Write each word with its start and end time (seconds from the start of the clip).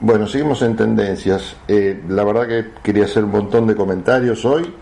Bueno, 0.00 0.26
seguimos 0.28 0.62
en 0.62 0.76
tendencias. 0.76 1.56
Eh, 1.66 2.02
la 2.08 2.24
verdad 2.24 2.46
que 2.46 2.70
quería 2.82 3.04
hacer 3.04 3.24
un 3.24 3.32
montón 3.32 3.66
de 3.66 3.74
comentarios 3.74 4.44
hoy. 4.44 4.72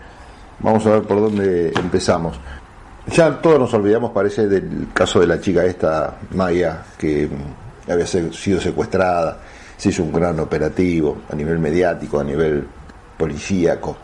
Vamos 0.59 0.85
a 0.85 0.91
ver 0.91 1.03
por 1.03 1.19
dónde 1.21 1.71
empezamos. 1.75 2.39
Ya 3.11 3.41
todos 3.41 3.59
nos 3.59 3.73
olvidamos, 3.73 4.11
parece, 4.11 4.47
del 4.47 4.89
caso 4.93 5.19
de 5.19 5.27
la 5.27 5.39
chica 5.39 5.65
esta, 5.65 6.17
Maya, 6.31 6.83
que 6.97 7.27
había 7.89 8.05
sido 8.05 8.61
secuestrada. 8.61 9.39
Se 9.75 9.89
hizo 9.89 10.03
un 10.03 10.11
gran 10.11 10.39
operativo 10.39 11.17
a 11.31 11.35
nivel 11.35 11.57
mediático, 11.57 12.19
a 12.19 12.23
nivel 12.23 12.67
policíaco. 13.17 13.97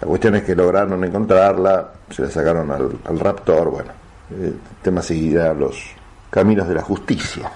La 0.00 0.06
cuestión 0.06 0.36
es 0.36 0.44
que 0.44 0.54
lograron 0.54 1.02
encontrarla, 1.02 1.92
se 2.10 2.22
la 2.22 2.30
sacaron 2.30 2.70
al, 2.70 3.18
raptor. 3.18 3.70
Bueno, 3.70 3.90
el 4.30 4.56
tema 4.82 5.02
seguirá 5.02 5.52
los 5.52 5.82
caminos 6.30 6.68
de 6.68 6.74
la 6.74 6.82
justicia. 6.82 7.50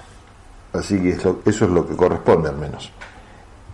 Así 0.73 0.99
que 0.99 1.11
eso, 1.11 1.39
es 1.45 1.61
lo 1.61 1.87
que 1.87 1.95
corresponde 1.95 2.49
al 2.49 2.57
menos. 2.57 2.91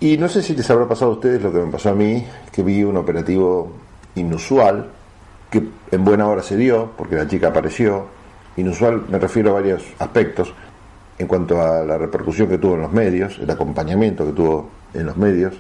Y 0.02 0.18
no 0.18 0.28
sé 0.28 0.42
si 0.42 0.55
les 0.55 0.70
habrá 0.70 0.88
pasado 0.88 1.12
a 1.12 1.14
ustedes 1.16 1.42
lo 1.42 1.52
que 1.52 1.60
me 1.60 1.72
pasó 1.72 1.90
a 1.90 1.96
mí, 1.96 2.26
que 2.52 2.62
vi 2.62 2.84
un 2.84 2.98
operativo 2.98 3.72
inusual, 4.16 4.90
que 5.50 5.64
en 5.92 6.06
buena 6.06 6.28
hora 6.28 6.44
se 6.44 6.58
dio, 6.58 6.92
porque 6.98 7.16
la 7.16 7.28
chica 7.28 7.48
apareció. 7.48 8.06
Inusual 8.58 9.06
me 9.09 9.18
refiero 9.18 9.52
a 9.52 9.54
varios 9.54 9.84
aspectos, 10.00 10.54
en 11.18 11.28
cuanto 11.28 11.62
a 11.62 11.84
la 11.84 11.98
repercusión 11.98 12.48
que 12.48 12.58
tuvo 12.58 12.76
en 12.76 12.82
los 12.82 12.92
medios, 12.92 13.40
el 13.40 13.50
acompañamiento 13.50 14.26
que 14.26 14.34
tuvo 14.34 14.70
en 14.94 15.06
los 15.06 15.18
medios, 15.18 15.54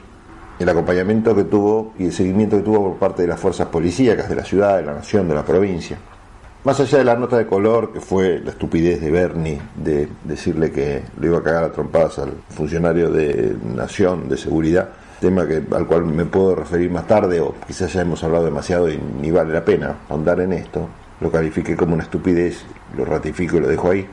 el 0.59 0.67
acompañamiento 0.67 1.33
que 1.35 1.45
tuvo 1.45 1.93
y 1.97 2.05
el 2.05 2.13
seguimiento 2.13 2.57
que 2.57 2.63
tuvo 2.63 2.89
por 2.89 2.97
parte 2.97 3.21
de 3.21 3.29
las 3.29 3.39
fuerzas 3.39 3.67
policíacas 3.67 4.27
de 4.27 4.35
la 4.35 4.43
ciudad, 4.43 4.77
de 4.77 4.83
la 4.83 4.93
nación, 4.93 5.27
de 5.27 5.35
la 5.35 5.45
provincia. 5.45 5.97
Más 6.65 6.77
allá 6.81 6.97
de 6.97 7.05
la 7.05 7.15
nota 7.15 7.37
de 7.37 7.47
color, 7.47 7.93
que 7.93 8.01
fue 8.01 8.39
la 8.39 8.49
estupidez 8.51 8.99
de 8.99 9.09
Bernie 9.09 9.61
de 9.75 10.09
decirle 10.25 10.71
que 10.71 11.03
le 11.17 11.27
iba 11.27 11.37
a 11.37 11.43
cagar 11.43 11.63
a 11.63 11.71
trompadas 11.71 12.19
al 12.19 12.33
funcionario 12.49 13.09
de 13.09 13.55
Nación, 13.63 14.27
de 14.27 14.35
Seguridad, 14.35 14.89
tema 15.21 15.47
que, 15.47 15.63
al 15.71 15.87
cual 15.87 16.03
me 16.03 16.25
puedo 16.25 16.55
referir 16.55 16.91
más 16.91 17.07
tarde, 17.07 17.39
o 17.39 17.55
quizás 17.65 17.93
ya 17.93 18.01
hemos 18.01 18.21
hablado 18.25 18.43
demasiado 18.43 18.89
y 18.89 18.99
ni 19.21 19.31
vale 19.31 19.53
la 19.53 19.63
pena 19.63 19.99
ahondar 20.09 20.41
en 20.41 20.51
esto, 20.51 20.89
lo 21.21 21.31
califique 21.31 21.77
como 21.77 21.93
una 21.93 22.03
estupidez, 22.03 22.65
lo 22.97 23.05
ratifico 23.05 23.55
y 23.55 23.61
lo 23.61 23.67
dejo 23.69 23.91
ahí. 23.91 24.05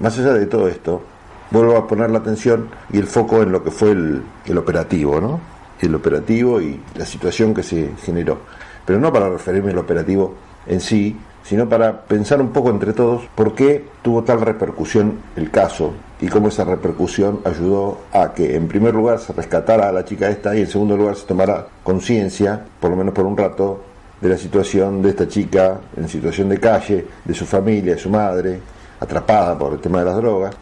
Más 0.00 0.18
allá 0.18 0.32
de 0.32 0.46
todo 0.46 0.68
esto, 0.68 1.02
vuelvo 1.50 1.76
a 1.76 1.86
poner 1.86 2.10
la 2.10 2.20
atención 2.20 2.70
y 2.90 2.96
el 2.96 3.06
foco 3.06 3.42
en 3.42 3.52
lo 3.52 3.62
que 3.62 3.70
fue 3.70 3.90
el, 3.90 4.22
el 4.46 4.56
operativo, 4.56 5.20
¿no? 5.20 5.38
El 5.78 5.94
operativo 5.94 6.62
y 6.62 6.80
la 6.94 7.04
situación 7.04 7.52
que 7.52 7.62
se 7.62 7.90
generó. 8.02 8.38
Pero 8.86 8.98
no 8.98 9.12
para 9.12 9.28
referirme 9.28 9.72
al 9.72 9.78
operativo 9.78 10.34
en 10.66 10.80
sí, 10.80 11.16
sino 11.44 11.68
para 11.68 12.02
pensar 12.02 12.40
un 12.40 12.50
poco 12.50 12.70
entre 12.70 12.92
todos 12.92 13.22
por 13.34 13.54
qué 13.54 13.84
tuvo 14.02 14.22
tal 14.22 14.40
repercusión 14.40 15.18
el 15.36 15.50
caso 15.50 15.92
y 16.20 16.28
cómo 16.28 16.48
esa 16.48 16.64
repercusión 16.64 17.40
ayudó 17.44 17.98
a 18.12 18.32
que 18.32 18.54
en 18.54 18.68
primer 18.68 18.94
lugar 18.94 19.18
se 19.18 19.32
rescatara 19.32 19.88
a 19.88 19.92
la 19.92 20.04
chica 20.04 20.28
esta 20.28 20.54
y 20.54 20.60
en 20.60 20.66
segundo 20.66 20.96
lugar 20.96 21.16
se 21.16 21.26
tomara 21.26 21.66
conciencia, 21.82 22.64
por 22.78 22.90
lo 22.90 22.96
menos 22.96 23.14
por 23.14 23.26
un 23.26 23.36
rato, 23.36 23.82
de 24.20 24.28
la 24.28 24.36
situación 24.36 25.00
de 25.00 25.10
esta 25.10 25.26
chica 25.26 25.80
en 25.96 26.08
situación 26.08 26.50
de 26.50 26.60
calle, 26.60 27.06
de 27.24 27.34
su 27.34 27.46
familia, 27.46 27.94
de 27.94 27.98
su 27.98 28.10
madre, 28.10 28.60
atrapada 29.00 29.58
por 29.58 29.72
el 29.72 29.78
tema 29.80 30.00
de 30.00 30.04
las 30.04 30.16
drogas 30.16 30.54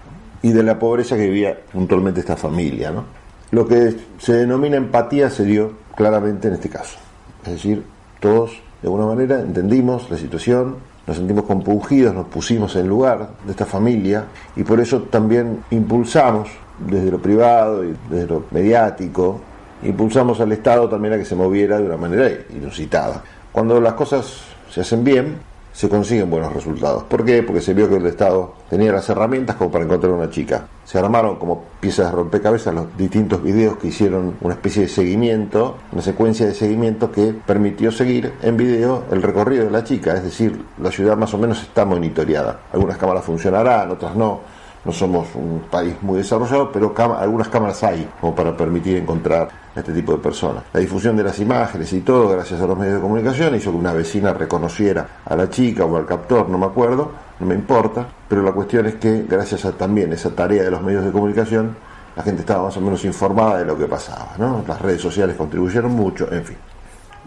y 0.43 0.53
de 0.53 0.63
la 0.63 0.79
pobreza 0.79 1.17
que 1.17 1.29
vivía 1.29 1.59
puntualmente 1.73 2.21
esta 2.21 2.37
familia. 2.37 2.93
¿no? 2.93 3.05
Lo 3.51 3.67
que 3.67 3.97
se 4.19 4.33
denomina 4.35 4.77
empatía 4.77 5.29
se 5.29 5.45
dio 5.45 5.73
claramente 5.97 6.49
en 6.49 6.55
este 6.55 6.69
caso. 6.69 6.99
Es 7.45 7.53
decir, 7.53 7.83
todos 8.21 8.61
de 8.83 8.87
alguna 8.89 9.07
manera 9.07 9.41
entendimos 9.41 10.11
la 10.11 10.17
situación, 10.17 10.77
nos 11.07 11.17
sentimos 11.17 11.45
compungidos, 11.45 12.15
nos 12.15 12.27
pusimos 12.27 12.77
en 12.77 12.87
lugar 12.87 13.31
de 13.45 13.51
esta 13.51 13.65
familia 13.65 14.25
y 14.57 14.63
por 14.63 14.79
eso 14.79 15.03
también 15.03 15.65
impulsamos 15.71 16.49
desde 16.79 17.11
lo 17.11 17.19
privado 17.19 17.85
y 17.85 17.97
desde 18.11 18.27
lo 18.27 18.45
mediático, 18.51 19.41
impulsamos 19.83 20.41
al 20.41 20.53
Estado 20.53 20.89
también 20.89 21.15
a 21.15 21.19
que 21.19 21.25
se 21.25 21.35
moviera 21.35 21.79
de 21.79 21.87
una 21.87 21.97
manera 21.97 22.31
inusitada. 22.51 23.23
Cuando 23.51 23.81
las 23.81 23.95
cosas 23.95 24.43
se 24.71 24.83
hacen 24.83 25.03
bien, 25.03 25.39
se 25.73 25.89
consiguen 25.89 26.31
buenos 26.31 26.53
resultados. 26.53 27.05
¿Por 27.05 27.25
qué? 27.25 27.43
Porque 27.43 27.61
se 27.61 27.75
vio 27.75 27.89
que 27.89 27.97
el 27.97 28.07
Estado 28.07 28.55
tenía 28.69 28.93
las 28.93 29.09
herramientas 29.09 29.57
como 29.57 29.71
para 29.71 29.85
encontrar 29.85 30.13
una 30.13 30.31
chica. 30.31 30.67
Se 30.89 30.99
armaron 30.99 31.37
como 31.37 31.65
piezas 31.81 32.07
de 32.07 32.13
rompecabezas 32.13 32.75
los 32.75 32.97
distintos 32.97 33.43
videos 33.43 33.77
que 33.77 33.89
hicieron 33.89 34.39
una 34.41 34.55
especie 34.55 34.85
de 34.85 34.89
seguimiento, 34.89 35.77
una 35.93 36.01
secuencia 36.01 36.47
de 36.47 36.55
seguimiento 36.55 37.13
que 37.13 37.35
permitió 37.35 37.93
seguir 37.93 38.33
en 38.41 38.57
video 38.57 39.05
el 39.11 39.21
recorrido 39.21 39.67
de 39.67 39.71
la 39.71 39.85
chica. 39.85 40.15
Es 40.15 40.23
decir, 40.23 40.65
la 40.79 40.91
ciudad 40.91 41.15
más 41.19 41.35
o 41.35 41.37
menos 41.37 41.61
está 41.61 41.85
monitoreada. 41.85 42.61
Algunas 42.73 42.97
cámaras 42.97 43.23
funcionarán, 43.23 43.91
otras 43.91 44.17
no 44.17 44.41
no 44.85 44.93
somos 44.93 45.27
un 45.35 45.65
país 45.71 45.95
muy 46.03 46.19
desarrollado, 46.19 46.71
pero 46.73 46.95
algunas 47.19 47.49
cámaras 47.49 47.83
hay 47.83 48.09
como 48.21 48.35
para 48.35 48.57
permitir 48.57 48.97
encontrar 48.97 49.49
a 49.75 49.81
este 49.81 49.93
tipo 49.93 50.13
de 50.13 50.19
personas. 50.19 50.65
La 50.73 50.81
difusión 50.81 51.17
de 51.17 51.25
las 51.25 51.39
imágenes 51.41 51.93
y 51.93 52.01
todo, 52.01 52.29
gracias 52.29 52.61
a 52.61 52.67
los 52.67 52.79
medios 52.79 52.97
de 52.97 53.01
comunicación, 53.01 53.55
hizo 53.55 53.71
que 53.71 53.77
una 53.77 53.93
vecina 53.93 54.33
reconociera 54.33 55.21
a 55.25 55.37
la 55.37 55.51
chica 55.51 55.85
o 55.85 55.97
al 55.97 56.07
captor, 56.07 56.49
no 56.49 56.59
me 56.59 56.67
acuerdo, 56.67 57.11
no 57.41 57.47
me 57.47 57.55
importa, 57.55 58.07
pero 58.29 58.43
la 58.43 58.53
cuestión 58.53 58.87
es 58.87 58.95
que 58.95 59.25
gracias 59.29 59.65
a 59.65 59.73
también 59.73 60.13
esa 60.13 60.31
tarea 60.31 60.63
de 60.63 60.71
los 60.71 60.83
medios 60.83 61.05
de 61.05 61.13
comunicación, 61.13 61.77
la 62.17 62.23
gente 62.23 62.41
estaba 62.41 62.65
más 62.65 62.77
o 62.77 62.81
menos 62.81 63.05
informada 63.05 63.59
de 63.59 63.65
lo 63.65 63.79
que 63.79 63.87
pasaba. 63.87 64.33
Las 64.67 64.81
redes 64.81 65.01
sociales 65.01 65.37
contribuyeron 65.37 65.93
mucho, 65.93 66.33
en 66.33 66.45
fin. 66.45 66.57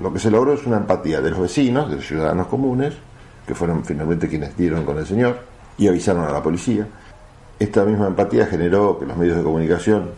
Lo 0.01 0.11
que 0.11 0.19
se 0.19 0.31
logró 0.31 0.53
es 0.53 0.65
una 0.65 0.77
empatía 0.77 1.21
de 1.21 1.29
los 1.29 1.39
vecinos, 1.39 1.89
de 1.89 1.97
los 1.97 2.05
ciudadanos 2.05 2.47
comunes, 2.47 2.95
que 3.45 3.55
fueron 3.55 3.85
finalmente 3.85 4.27
quienes 4.27 4.57
dieron 4.57 4.83
con 4.83 4.97
el 4.97 5.05
señor 5.05 5.39
y 5.77 5.87
avisaron 5.87 6.25
a 6.25 6.31
la 6.31 6.41
policía 6.43 6.87
esta 7.63 7.85
misma 7.85 8.07
empatía 8.07 8.47
generó 8.47 8.97
que 8.97 9.05
los 9.05 9.15
medios 9.15 9.37
de 9.37 9.43
comunicación, 9.43 10.09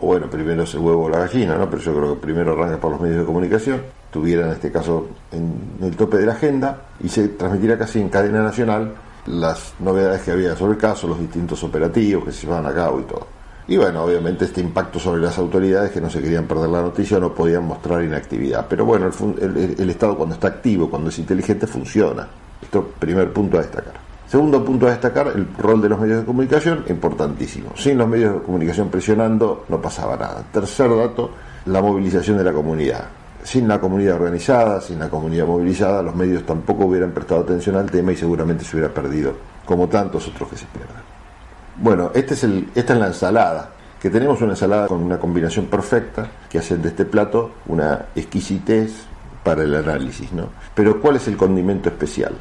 o 0.00 0.06
bueno, 0.06 0.28
primero 0.28 0.64
es 0.64 0.74
el 0.74 0.80
huevo 0.80 1.04
o 1.04 1.08
la 1.08 1.20
gallina, 1.20 1.56
¿no? 1.56 1.70
pero 1.70 1.80
yo 1.80 1.94
creo 1.94 2.14
que 2.14 2.20
primero 2.20 2.52
arranca 2.52 2.78
por 2.78 2.90
los 2.90 3.00
medios 3.00 3.20
de 3.20 3.24
comunicación, 3.24 3.80
tuvieran 4.10 4.48
en 4.48 4.54
este 4.54 4.72
caso 4.72 5.06
en 5.30 5.54
el 5.82 5.94
tope 5.94 6.18
de 6.18 6.26
la 6.26 6.32
agenda 6.32 6.88
y 7.00 7.08
se 7.08 7.28
transmitiera 7.28 7.78
casi 7.78 8.00
en 8.00 8.08
cadena 8.08 8.42
nacional 8.42 8.92
las 9.26 9.74
novedades 9.78 10.22
que 10.22 10.32
había 10.32 10.56
sobre 10.56 10.72
el 10.72 10.78
caso, 10.78 11.06
los 11.06 11.20
distintos 11.20 11.62
operativos 11.62 12.24
que 12.24 12.32
se 12.32 12.46
llevaban 12.46 12.66
a 12.66 12.74
cabo 12.74 12.98
y 12.98 13.04
todo. 13.04 13.26
Y 13.68 13.76
bueno, 13.76 14.02
obviamente 14.02 14.46
este 14.46 14.60
impacto 14.60 14.98
sobre 14.98 15.20
las 15.20 15.38
autoridades 15.38 15.92
que 15.92 16.00
no 16.00 16.10
se 16.10 16.20
querían 16.20 16.46
perder 16.46 16.70
la 16.70 16.82
noticia 16.82 17.20
no 17.20 17.32
podían 17.32 17.64
mostrar 17.66 18.02
inactividad. 18.02 18.66
Pero 18.68 18.84
bueno, 18.84 19.08
el, 19.40 19.76
el 19.78 19.90
Estado 19.90 20.16
cuando 20.16 20.34
está 20.34 20.48
activo, 20.48 20.90
cuando 20.90 21.10
es 21.10 21.18
inteligente, 21.20 21.68
funciona. 21.68 22.26
Esto 22.60 22.84
primer 22.98 23.32
punto 23.32 23.58
a 23.58 23.60
destacar. 23.60 24.09
Segundo 24.30 24.64
punto 24.64 24.86
a 24.86 24.90
destacar, 24.90 25.32
el 25.34 25.48
rol 25.58 25.82
de 25.82 25.88
los 25.88 25.98
medios 25.98 26.20
de 26.20 26.24
comunicación, 26.24 26.84
importantísimo. 26.88 27.72
Sin 27.74 27.98
los 27.98 28.06
medios 28.06 28.34
de 28.34 28.42
comunicación 28.42 28.88
presionando 28.88 29.64
no 29.68 29.82
pasaba 29.82 30.16
nada. 30.16 30.44
Tercer 30.52 30.88
dato, 30.96 31.32
la 31.66 31.82
movilización 31.82 32.38
de 32.38 32.44
la 32.44 32.52
comunidad. 32.52 33.08
Sin 33.42 33.66
la 33.66 33.80
comunidad 33.80 34.14
organizada, 34.14 34.80
sin 34.80 35.00
la 35.00 35.08
comunidad 35.08 35.48
movilizada, 35.48 36.00
los 36.00 36.14
medios 36.14 36.46
tampoco 36.46 36.84
hubieran 36.84 37.10
prestado 37.10 37.40
atención 37.40 37.74
al 37.74 37.90
tema 37.90 38.12
y 38.12 38.16
seguramente 38.16 38.64
se 38.64 38.76
hubiera 38.76 38.94
perdido, 38.94 39.34
como 39.66 39.88
tantos 39.88 40.28
otros 40.28 40.48
que 40.48 40.56
se 40.58 40.66
pierden. 40.66 41.02
Bueno, 41.78 42.12
este 42.14 42.34
es 42.34 42.44
el, 42.44 42.70
esta 42.72 42.92
es 42.92 43.00
la 43.00 43.08
ensalada, 43.08 43.72
que 44.00 44.10
tenemos 44.10 44.40
una 44.42 44.52
ensalada 44.52 44.86
con 44.86 45.02
una 45.02 45.18
combinación 45.18 45.66
perfecta 45.66 46.30
que 46.48 46.60
hace 46.60 46.76
de 46.76 46.90
este 46.90 47.04
plato 47.04 47.50
una 47.66 48.06
exquisitez 48.14 48.92
para 49.42 49.64
el 49.64 49.74
análisis, 49.74 50.32
¿no? 50.32 50.50
Pero 50.72 51.00
¿cuál 51.00 51.16
es 51.16 51.26
el 51.26 51.36
condimento 51.36 51.88
especial? 51.88 52.36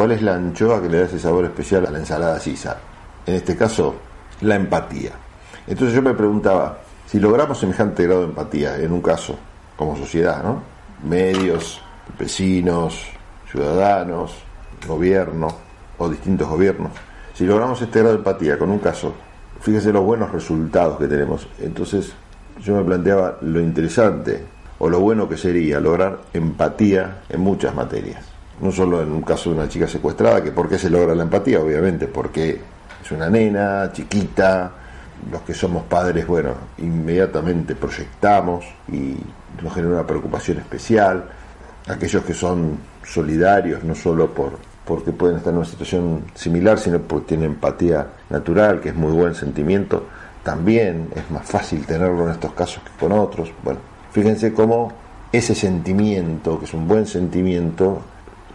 ¿Cuál 0.00 0.12
es 0.12 0.22
la 0.22 0.34
anchoa 0.34 0.80
que 0.80 0.88
le 0.88 1.00
da 1.00 1.04
ese 1.04 1.18
sabor 1.18 1.44
especial 1.44 1.84
a 1.84 1.90
la 1.90 1.98
ensalada 1.98 2.40
César? 2.40 2.78
En 3.26 3.34
este 3.34 3.54
caso, 3.54 3.96
la 4.40 4.54
empatía. 4.56 5.10
Entonces 5.66 5.94
yo 5.94 6.00
me 6.00 6.14
preguntaba, 6.14 6.78
si 7.04 7.20
logramos 7.20 7.60
semejante 7.60 8.04
grado 8.04 8.22
de 8.22 8.28
empatía 8.28 8.78
en 8.78 8.92
un 8.92 9.02
caso, 9.02 9.38
como 9.76 9.98
sociedad, 9.98 10.42
¿no? 10.42 10.62
Medios, 11.06 11.82
vecinos, 12.18 13.08
ciudadanos, 13.52 14.36
gobierno 14.88 15.48
o 15.98 16.08
distintos 16.08 16.48
gobiernos, 16.48 16.92
si 17.34 17.44
logramos 17.44 17.82
este 17.82 17.98
grado 17.98 18.14
de 18.14 18.20
empatía 18.20 18.58
con 18.58 18.70
un 18.70 18.78
caso, 18.78 19.12
fíjese 19.60 19.92
los 19.92 20.02
buenos 20.02 20.32
resultados 20.32 20.98
que 20.98 21.08
tenemos. 21.08 21.46
Entonces 21.60 22.14
yo 22.62 22.74
me 22.74 22.84
planteaba 22.84 23.36
lo 23.42 23.60
interesante 23.60 24.46
o 24.78 24.88
lo 24.88 24.98
bueno 24.98 25.28
que 25.28 25.36
sería 25.36 25.78
lograr 25.78 26.20
empatía 26.32 27.18
en 27.28 27.40
muchas 27.40 27.74
materias 27.74 28.29
no 28.60 28.70
solo 28.72 29.02
en 29.02 29.10
un 29.10 29.22
caso 29.22 29.50
de 29.50 29.56
una 29.56 29.68
chica 29.68 29.86
secuestrada, 29.86 30.42
que 30.42 30.52
por 30.52 30.68
qué 30.68 30.78
se 30.78 30.90
logra 30.90 31.14
la 31.14 31.22
empatía, 31.22 31.60
obviamente, 31.60 32.06
porque 32.06 32.60
es 33.02 33.12
una 33.12 33.30
nena 33.30 33.90
chiquita, 33.92 34.72
los 35.30 35.42
que 35.42 35.54
somos 35.54 35.84
padres, 35.84 36.26
bueno, 36.26 36.54
inmediatamente 36.78 37.74
proyectamos 37.74 38.64
y 38.88 39.16
nos 39.62 39.74
genera 39.74 39.94
una 39.94 40.06
preocupación 40.06 40.58
especial, 40.58 41.24
aquellos 41.86 42.24
que 42.24 42.34
son 42.34 42.78
solidarios, 43.04 43.84
no 43.84 43.94
solo 43.94 44.32
por 44.32 44.70
porque 44.90 45.12
pueden 45.12 45.36
estar 45.36 45.52
en 45.52 45.58
una 45.58 45.68
situación 45.68 46.24
similar, 46.34 46.76
sino 46.76 46.98
porque 46.98 47.28
tienen 47.28 47.52
empatía 47.52 48.08
natural, 48.28 48.80
que 48.80 48.88
es 48.88 48.94
muy 48.96 49.12
buen 49.12 49.36
sentimiento, 49.36 50.04
también 50.42 51.10
es 51.14 51.30
más 51.30 51.46
fácil 51.46 51.86
tenerlo 51.86 52.24
en 52.24 52.32
estos 52.32 52.52
casos 52.54 52.82
que 52.82 52.90
con 52.98 53.12
otros. 53.12 53.52
Bueno, 53.62 53.78
fíjense 54.10 54.52
cómo 54.52 54.92
ese 55.30 55.54
sentimiento, 55.54 56.58
que 56.58 56.64
es 56.64 56.74
un 56.74 56.88
buen 56.88 57.06
sentimiento, 57.06 58.02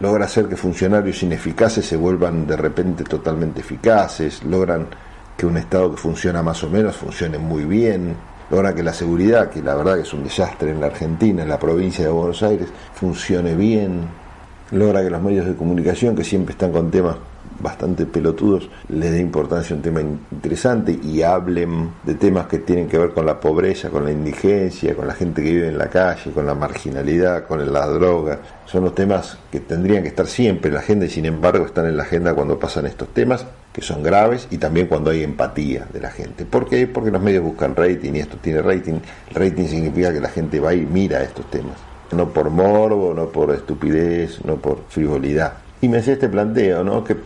logra 0.00 0.24
hacer 0.24 0.48
que 0.48 0.56
funcionarios 0.56 1.22
ineficaces 1.22 1.86
se 1.86 1.96
vuelvan 1.96 2.46
de 2.46 2.56
repente 2.56 3.04
totalmente 3.04 3.60
eficaces, 3.60 4.44
logran 4.44 4.86
que 5.36 5.46
un 5.46 5.56
Estado 5.56 5.90
que 5.90 5.96
funciona 5.96 6.42
más 6.42 6.62
o 6.64 6.70
menos 6.70 6.96
funcione 6.96 7.38
muy 7.38 7.64
bien, 7.64 8.16
logra 8.50 8.74
que 8.74 8.82
la 8.82 8.92
seguridad, 8.92 9.50
que 9.50 9.62
la 9.62 9.74
verdad 9.74 9.96
que 9.96 10.02
es 10.02 10.12
un 10.12 10.24
desastre 10.24 10.70
en 10.70 10.80
la 10.80 10.86
Argentina, 10.86 11.42
en 11.42 11.48
la 11.48 11.58
provincia 11.58 12.04
de 12.04 12.10
Buenos 12.10 12.42
Aires, 12.42 12.68
funcione 12.94 13.54
bien, 13.54 14.06
logra 14.70 15.02
que 15.02 15.10
los 15.10 15.22
medios 15.22 15.46
de 15.46 15.54
comunicación, 15.54 16.14
que 16.14 16.24
siempre 16.24 16.52
están 16.52 16.72
con 16.72 16.90
temas 16.90 17.16
bastante 17.60 18.06
pelotudos, 18.06 18.68
les 18.88 19.12
dé 19.12 19.20
importancia 19.20 19.74
a 19.74 19.76
un 19.76 19.82
tema 19.82 20.00
interesante 20.00 20.98
y 21.02 21.22
hablen 21.22 21.90
de 22.04 22.14
temas 22.14 22.46
que 22.46 22.58
tienen 22.58 22.88
que 22.88 22.98
ver 22.98 23.10
con 23.10 23.26
la 23.26 23.38
pobreza, 23.38 23.90
con 23.90 24.04
la 24.04 24.12
indigencia, 24.12 24.94
con 24.94 25.06
la 25.06 25.14
gente 25.14 25.42
que 25.42 25.50
vive 25.50 25.68
en 25.68 25.78
la 25.78 25.88
calle, 25.88 26.30
con 26.32 26.46
la 26.46 26.54
marginalidad, 26.54 27.46
con 27.46 27.72
las 27.72 27.88
drogas. 27.94 28.38
Son 28.64 28.84
los 28.84 28.94
temas 28.94 29.38
que 29.50 29.60
tendrían 29.60 30.02
que 30.02 30.08
estar 30.08 30.26
siempre 30.26 30.68
en 30.68 30.74
la 30.74 30.80
agenda 30.80 31.06
y 31.06 31.10
sin 31.10 31.26
embargo 31.26 31.66
están 31.66 31.86
en 31.86 31.96
la 31.96 32.02
agenda 32.02 32.34
cuando 32.34 32.58
pasan 32.58 32.86
estos 32.86 33.08
temas 33.08 33.44
que 33.72 33.82
son 33.82 34.02
graves 34.02 34.48
y 34.50 34.58
también 34.58 34.86
cuando 34.86 35.10
hay 35.10 35.22
empatía 35.22 35.86
de 35.92 36.00
la 36.00 36.10
gente. 36.10 36.44
¿Por 36.46 36.68
qué? 36.68 36.86
Porque 36.86 37.10
los 37.10 37.22
medios 37.22 37.44
buscan 37.44 37.76
rating 37.76 38.14
y 38.14 38.20
esto 38.20 38.38
tiene 38.40 38.62
rating. 38.62 39.00
Rating 39.34 39.66
significa 39.66 40.12
que 40.12 40.20
la 40.20 40.30
gente 40.30 40.60
va 40.60 40.74
y 40.74 40.86
mira 40.86 41.22
estos 41.22 41.50
temas 41.50 41.76
no 42.12 42.28
por 42.28 42.50
morbo, 42.50 43.14
no 43.14 43.26
por 43.28 43.50
estupidez, 43.52 44.44
no 44.44 44.56
por 44.56 44.84
frivolidad. 44.88 45.54
Y 45.80 45.88
me 45.88 45.98
hacía 45.98 46.14
este 46.14 46.28
planteo, 46.28 46.84
¿no? 46.84 47.02
¿Qué 47.02 47.16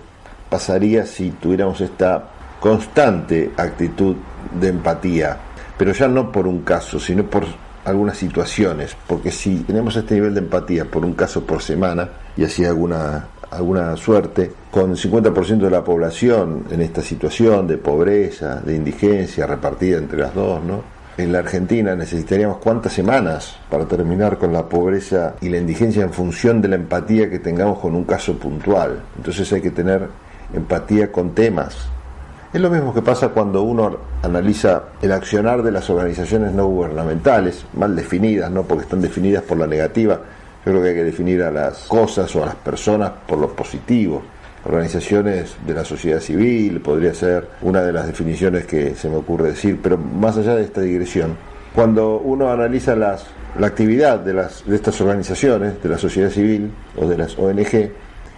pasaría 0.51 1.07
si 1.07 1.31
tuviéramos 1.31 1.81
esta 1.81 2.25
constante 2.61 3.53
actitud 3.57 4.17
de 4.61 4.69
empatía? 4.69 5.39
Pero 5.79 5.93
ya 5.93 6.09
no 6.09 6.31
por 6.31 6.47
un 6.47 6.61
caso, 6.61 7.01
sino 7.01 7.25
por 7.25 7.47
algunas 7.85 8.19
situaciones, 8.19 8.95
porque 9.07 9.31
si 9.31 9.61
tenemos 9.61 9.97
este 9.97 10.17
nivel 10.17 10.35
de 10.35 10.41
empatía 10.41 10.85
por 10.85 11.05
un 11.05 11.15
caso 11.15 11.47
por 11.47 11.63
semana, 11.63 12.11
y 12.37 12.45
así 12.45 12.65
alguna, 12.65 13.29
alguna 13.51 13.97
suerte, 13.97 14.53
con 14.71 14.91
el 14.91 14.97
50% 14.99 15.59
de 15.59 15.71
la 15.71 15.83
población 15.83 16.65
en 16.71 16.83
esta 16.83 17.01
situación 17.01 17.67
de 17.67 17.79
pobreza, 17.79 18.57
de 18.57 18.75
indigencia 18.75 19.47
repartida 19.47 19.97
entre 19.97 20.19
las 20.19 20.35
dos, 20.35 20.63
¿no? 20.63 21.01
en 21.23 21.33
la 21.33 21.41
Argentina 21.41 21.95
necesitaríamos 21.95 22.59
cuántas 22.59 22.93
semanas 22.93 23.57
para 23.69 23.85
terminar 23.87 24.39
con 24.39 24.53
la 24.53 24.69
pobreza 24.69 25.35
y 25.41 25.49
la 25.49 25.59
indigencia 25.59 26.03
en 26.03 26.13
función 26.13 26.61
de 26.61 26.69
la 26.69 26.77
empatía 26.77 27.29
que 27.29 27.39
tengamos 27.39 27.79
con 27.79 27.95
un 27.95 28.05
caso 28.05 28.39
puntual. 28.39 29.03
Entonces 29.17 29.53
hay 29.53 29.61
que 29.61 29.71
tener 29.71 30.09
empatía 30.55 31.11
con 31.11 31.35
temas. 31.35 31.77
Es 32.53 32.61
lo 32.61 32.71
mismo 32.71 32.93
que 32.93 33.03
pasa 33.03 33.29
cuando 33.29 33.63
uno 33.63 33.97
analiza 34.23 34.85
el 35.01 35.13
accionar 35.13 35.63
de 35.63 35.71
las 35.71 35.89
organizaciones 35.89 36.53
no 36.53 36.67
gubernamentales, 36.67 37.65
mal 37.75 37.95
definidas, 37.95 38.51
no 38.51 38.65
porque 38.65 38.85
están 38.85 39.01
definidas 39.01 39.45
por 39.45 39.59
la 39.59 39.67
negativa. 39.67 40.21
Yo 40.67 40.73
creo 40.73 40.83
que 40.83 40.89
hay 40.89 40.95
que 40.95 41.05
definir 41.05 41.43
a 41.43 41.51
las 41.51 41.87
cosas 41.87 42.35
o 42.35 42.43
a 42.43 42.47
las 42.47 42.57
personas 42.57 43.13
por 43.27 43.39
lo 43.39 43.55
positivo 43.55 44.23
organizaciones 44.65 45.57
de 45.67 45.75
la 45.75 45.85
sociedad 45.85 46.21
civil, 46.21 46.81
podría 46.81 47.15
ser 47.15 47.49
una 47.63 47.83
de 47.83 47.93
las 47.93 48.07
definiciones 48.07 48.67
que 48.67 48.95
se 48.95 49.09
me 49.09 49.17
ocurre 49.17 49.51
decir, 49.51 49.81
pero 49.83 49.97
más 49.97 50.37
allá 50.37 50.55
de 50.55 50.65
esta 50.65 50.81
digresión, 50.81 51.37
cuando 51.75 52.19
uno 52.19 52.51
analiza 52.51 52.95
las, 52.97 53.27
la 53.59 53.69
actividad 53.69 54.21
de, 54.21 54.35
las, 54.35 54.67
de 54.67 54.77
estas 54.77 55.01
organizaciones, 55.01 55.83
de 55.83 55.89
la 55.89 55.99
sociedad 55.99 56.31
civil 56.31 56.73
o 56.97 57.07
de 57.07 57.17
las 57.17 57.39
ONG, 57.39 57.91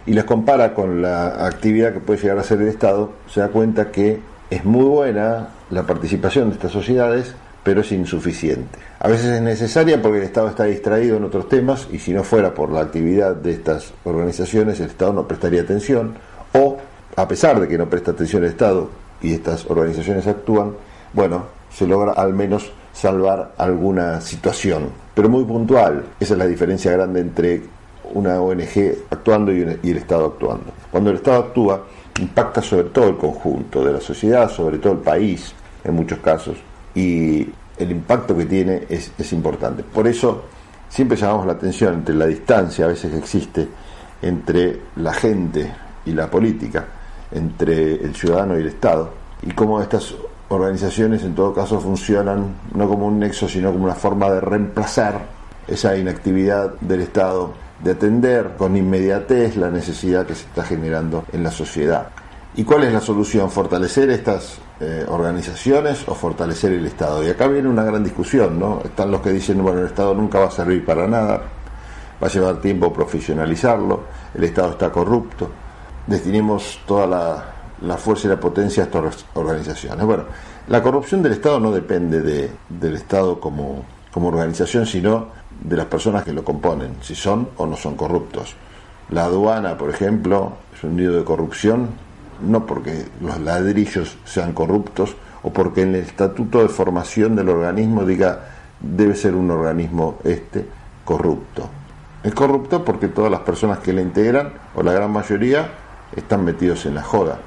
y 0.07 0.13
las 0.13 0.25
compara 0.25 0.75
con 0.75 1.03
la 1.03 1.47
actividad 1.47 1.93
que 1.93 2.01
puede 2.01 2.21
llegar 2.21 2.39
a 2.39 2.41
hacer 2.43 2.61
el 2.61 2.69
Estado, 2.69 3.13
se 3.29 3.41
da 3.41 3.49
cuenta 3.49 3.91
que 3.91 4.21
es 4.51 4.65
muy 4.65 4.85
buena 4.85 5.49
la 5.71 5.85
participación 5.85 6.49
de 6.49 6.57
estas 6.57 6.73
sociedades, 6.73 7.35
pero 7.63 7.81
es 7.81 7.93
insuficiente. 7.93 8.79
A 8.99 9.09
veces 9.09 9.27
es 9.27 9.43
necesaria 9.43 10.03
porque 10.03 10.19
el 10.19 10.25
Estado 10.25 10.49
está 10.49 10.65
distraído 10.65 11.17
en 11.17 11.25
otros 11.25 11.49
temas 11.49 11.89
y 11.93 11.99
si 11.99 12.13
no 12.13 12.25
fuera 12.25 12.53
por 12.53 12.71
la 12.71 12.81
actividad 12.81 13.37
de 13.37 13.53
estas 13.53 13.93
organizaciones 14.05 14.81
el 14.81 14.87
Estado 14.87 15.13
no 15.13 15.29
prestaría 15.29 15.63
atención 15.63 16.15
o 16.53 16.79
a 17.17 17.29
pesar 17.29 17.61
de 17.61 17.69
que 17.69 17.79
no 17.79 17.89
presta 17.89 18.11
atención 18.11 18.43
el 18.45 18.51
Estado 18.51 18.91
y 19.21 19.35
estas 19.35 19.71
organizaciones 19.71 20.27
actúan, 20.27 20.73
bueno, 21.13 21.47
se 21.73 21.87
logra 21.87 22.13
al 22.13 22.35
menos 22.35 22.73
salvar 22.93 23.53
alguna 23.57 24.21
situación, 24.21 24.91
pero 25.15 25.29
muy 25.29 25.45
puntual. 25.45 26.05
Esa 26.21 26.35
es 26.35 26.39
la 26.39 26.47
diferencia 26.47 26.93
grande 26.93 27.21
entre 27.21 27.63
una 28.15 28.41
ONG 28.41 29.07
actuando 29.11 29.53
y, 29.53 29.63
el 29.63 29.97
Estado 29.97 30.27
actuando. 30.27 30.73
Cuando 30.91 31.11
el 31.11 31.17
Estado 31.17 31.39
actúa, 31.39 31.85
impacta 32.21 32.61
sobre 32.61 32.89
todo 32.91 33.09
el 33.09 33.17
conjunto 33.17 33.85
de 33.85 33.93
la 33.95 34.01
sociedad, 34.01 34.51
sobre 34.51 34.79
todo 34.79 34.93
el 34.95 34.99
país, 34.99 35.55
en 35.85 35.95
muchos 35.95 36.19
casos 36.19 36.57
y 36.95 37.49
el 37.79 37.91
impacto 37.91 38.37
que 38.37 38.47
tiene 38.47 38.83
es, 38.89 39.13
es 39.19 39.33
importante. 39.33 39.83
Por 39.83 40.07
eso 40.07 40.43
siempre 40.89 41.17
llamamos 41.17 41.47
la 41.47 41.55
atención 41.55 41.95
entre 41.95 42.15
la 42.15 42.27
distancia 42.27 42.85
a 42.85 42.89
veces 42.89 43.11
que 43.11 43.19
existe 43.19 43.69
entre 44.21 44.81
la 44.97 45.13
gente 45.13 45.73
y 46.05 46.13
la 46.13 46.31
política, 46.31 46.85
entre 47.33 47.95
el 47.95 48.15
ciudadano 48.15 48.57
y 48.57 48.61
el 48.61 48.69
Estado, 48.69 49.11
y 49.43 49.51
cómo 49.53 49.81
estas 49.81 50.15
organizaciones 50.49 51.25
en 51.25 51.35
todo 51.35 51.55
caso 51.55 51.81
funcionan 51.81 52.55
no 52.75 52.89
como 52.89 53.07
un 53.07 53.19
nexo, 53.19 53.49
sino 53.49 53.73
como 53.73 53.85
una 53.85 53.95
forma 53.95 54.31
de 54.31 54.41
reemplazar 54.41 55.21
esa 55.67 55.97
inactividad 55.97 56.75
del 56.81 57.01
Estado, 57.01 57.53
de 57.83 57.91
atender 57.91 58.55
con 58.57 58.77
inmediatez 58.77 59.57
la 59.57 59.71
necesidad 59.71 60.27
que 60.27 60.35
se 60.35 60.47
está 60.47 60.65
generando 60.65 61.25
en 61.33 61.43
la 61.43 61.51
sociedad. 61.51 62.09
¿Y 62.55 62.65
cuál 62.65 62.85
es 62.85 62.93
la 62.93 63.01
solución? 63.01 63.51
¿Fortalecer 63.51 64.11
estas 64.11 64.59
eh, 64.79 65.05
organizaciones 65.09 66.07
o 66.07 66.15
fortalecer 66.15 66.73
el 66.73 66.87
Estado? 66.87 67.25
Y 67.25 67.31
acá 67.31 67.49
viene 67.49 67.69
una 67.69 67.83
gran 67.83 68.05
discusión, 68.05 68.59
¿no? 68.59 68.83
Están 68.85 69.11
los 69.11 69.23
que 69.23 69.31
dicen, 69.31 69.63
bueno, 69.63 69.81
el 69.81 69.87
Estado 69.87 70.15
nunca 70.15 70.39
va 70.39 70.47
a 70.47 70.51
servir 70.51 70.85
para 70.85 71.09
nada, 71.09 71.41
va 72.23 72.27
a 72.27 72.31
llevar 72.31 72.61
tiempo 72.61 72.93
profesionalizarlo, 72.93 74.01
el 74.35 74.45
Estado 74.45 74.73
está 74.73 74.93
corrupto, 74.93 75.49
destinemos 76.07 76.81
toda 76.87 77.07
la, 77.81 77.97
fuerza 77.97 78.27
y 78.27 78.31
la 78.31 78.39
potencia 78.39 78.83
a 78.83 78.87
estas 78.87 79.25
organizaciones. 79.33 80.05
Bueno, 80.05 80.25
la 80.69 80.83
corrupción 80.83 81.23
del 81.23 81.33
Estado 81.33 81.59
no 81.59 81.73
depende 81.73 82.21
de, 82.21 82.51
del 82.69 82.97
Estado 82.97 83.41
como, 83.41 83.83
como 84.13 84.29
organización, 84.29 84.87
sino 84.87 85.29
de 85.63 85.77
las 85.77 85.87
personas 85.87 86.25
que 86.25 86.33
lo 86.33 86.45
componen, 86.45 86.97
si 87.01 87.15
son 87.15 87.49
o 87.57 87.67
no 87.67 87.77
son 87.77 87.97
corruptos. 87.97 88.55
La 89.11 89.25
aduana, 89.25 89.77
por 89.77 89.91
ejemplo, 89.91 90.53
es 90.75 90.85
un 90.85 90.97
nido 90.97 91.17
de 91.17 91.25
corrupción 91.25 91.89
no 92.43 92.67
porque 92.67 93.07
los 93.21 93.39
ladrillos 93.41 94.17
sean 94.25 94.53
corruptos 94.53 95.15
o 95.43 95.53
porque 95.53 95.83
en 95.83 95.95
el 95.95 96.03
estatuto 96.03 96.63
de 96.63 96.69
formación 96.69 97.37
del 97.37 97.49
organismo 97.49 98.05
diga 98.05 98.41
debe 98.81 99.15
ser 99.15 99.35
un 99.35 99.51
organismo 99.51 100.19
este 100.25 100.67
corrupto. 101.05 101.69
Es 102.23 102.35
corrupto 102.35 102.85
porque 102.85 103.09
todas 103.09 103.31
las 103.31 103.41
personas 103.41 103.79
que 103.79 103.93
le 103.93 104.03
integran, 104.03 104.53
o 104.75 104.83
la 104.83 104.93
gran 104.93 105.11
mayoría, 105.11 105.69
están 106.15 106.45
metidos 106.45 106.87
en 106.87 106.95
la 106.95 107.03
joda. 107.03 107.39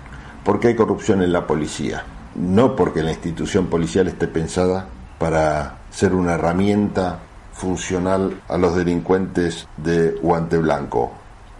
Porque 0.43 0.67
hay 0.67 0.75
corrupción 0.75 1.21
en 1.23 1.31
la 1.31 1.47
policía. 1.47 2.03
No 2.35 2.75
porque 2.75 3.01
la 3.01 3.11
institución 3.11 3.67
policial 3.67 4.07
esté 4.07 4.27
pensada 4.27 4.87
para 5.17 5.77
ser 5.95 6.13
una 6.13 6.33
herramienta 6.33 7.19
funcional 7.53 8.41
a 8.49 8.57
los 8.57 8.75
delincuentes 8.75 9.65
de 9.77 10.11
guante 10.21 10.57
blanco. 10.57 11.13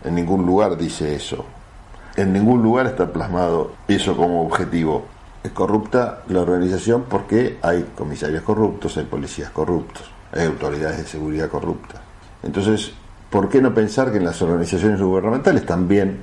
En 0.03 0.13
ningún 0.15 0.45
lugar 0.45 0.75
dice 0.75 1.15
eso. 1.15 1.45
En 2.17 2.33
ningún 2.33 2.61
lugar 2.61 2.85
está 2.85 3.11
plasmado 3.13 3.75
eso 3.87 4.17
como 4.17 4.41
objetivo. 4.41 5.05
Es 5.41 5.51
corrupta 5.51 6.23
la 6.27 6.41
organización 6.41 7.05
porque 7.09 7.59
hay 7.61 7.85
comisarios 7.95 8.43
corruptos, 8.43 8.97
hay 8.97 9.05
policías 9.05 9.51
corruptos, 9.51 10.11
hay 10.33 10.47
autoridades 10.47 10.97
de 10.97 11.05
seguridad 11.05 11.47
corruptas. 11.47 12.01
Entonces, 12.43 12.91
¿por 13.29 13.47
qué 13.47 13.61
no 13.61 13.73
pensar 13.73 14.11
que 14.11 14.17
en 14.17 14.25
las 14.25 14.41
organizaciones 14.41 15.01
gubernamentales 15.01 15.65
también 15.65 16.19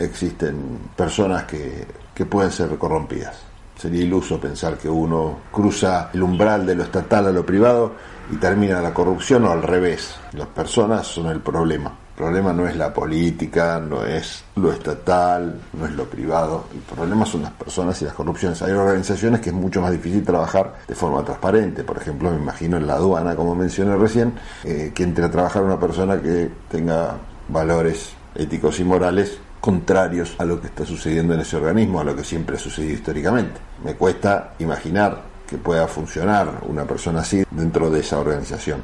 existen 0.00 0.80
personas 0.96 1.44
que, 1.44 1.86
que 2.12 2.26
pueden 2.26 2.50
ser 2.50 2.76
corrompidas? 2.76 3.51
Sería 3.82 4.04
iluso 4.04 4.38
pensar 4.38 4.78
que 4.78 4.88
uno 4.88 5.40
cruza 5.50 6.10
el 6.14 6.22
umbral 6.22 6.64
de 6.64 6.76
lo 6.76 6.84
estatal 6.84 7.26
a 7.26 7.32
lo 7.32 7.44
privado 7.44 7.90
y 8.30 8.36
termina 8.36 8.80
la 8.80 8.94
corrupción 8.94 9.44
o 9.44 9.50
al 9.50 9.60
revés. 9.60 10.14
Las 10.34 10.46
personas 10.46 11.04
son 11.04 11.26
el 11.26 11.40
problema. 11.40 11.92
El 12.10 12.16
problema 12.16 12.52
no 12.52 12.64
es 12.68 12.76
la 12.76 12.94
política, 12.94 13.80
no 13.80 14.04
es 14.04 14.44
lo 14.54 14.70
estatal, 14.70 15.58
no 15.72 15.84
es 15.84 15.92
lo 15.94 16.04
privado. 16.04 16.66
El 16.72 16.94
problema 16.94 17.26
son 17.26 17.42
las 17.42 17.50
personas 17.50 18.00
y 18.00 18.04
las 18.04 18.14
corrupciones. 18.14 18.62
Hay 18.62 18.70
organizaciones 18.70 19.40
que 19.40 19.50
es 19.50 19.56
mucho 19.56 19.80
más 19.80 19.90
difícil 19.90 20.22
trabajar 20.22 20.74
de 20.86 20.94
forma 20.94 21.24
transparente. 21.24 21.82
Por 21.82 21.96
ejemplo, 21.96 22.30
me 22.30 22.36
imagino 22.36 22.76
en 22.76 22.86
la 22.86 22.94
aduana, 22.94 23.34
como 23.34 23.56
mencioné 23.56 23.96
recién, 23.96 24.32
eh, 24.62 24.92
que 24.94 25.02
entre 25.02 25.24
a 25.24 25.30
trabajar 25.32 25.64
una 25.64 25.80
persona 25.80 26.22
que 26.22 26.48
tenga 26.70 27.16
valores 27.48 28.12
éticos 28.36 28.78
y 28.78 28.84
morales 28.84 29.40
contrarios 29.62 30.34
a 30.38 30.44
lo 30.44 30.60
que 30.60 30.66
está 30.66 30.84
sucediendo 30.84 31.34
en 31.34 31.40
ese 31.40 31.56
organismo, 31.56 32.00
a 32.00 32.04
lo 32.04 32.16
que 32.16 32.24
siempre 32.24 32.56
ha 32.56 32.58
sucedido 32.58 32.94
históricamente. 32.94 33.60
Me 33.84 33.94
cuesta 33.94 34.54
imaginar 34.58 35.22
que 35.46 35.56
pueda 35.56 35.86
funcionar 35.86 36.64
una 36.66 36.84
persona 36.84 37.20
así 37.20 37.44
dentro 37.48 37.88
de 37.88 38.00
esa 38.00 38.18
organización. 38.18 38.82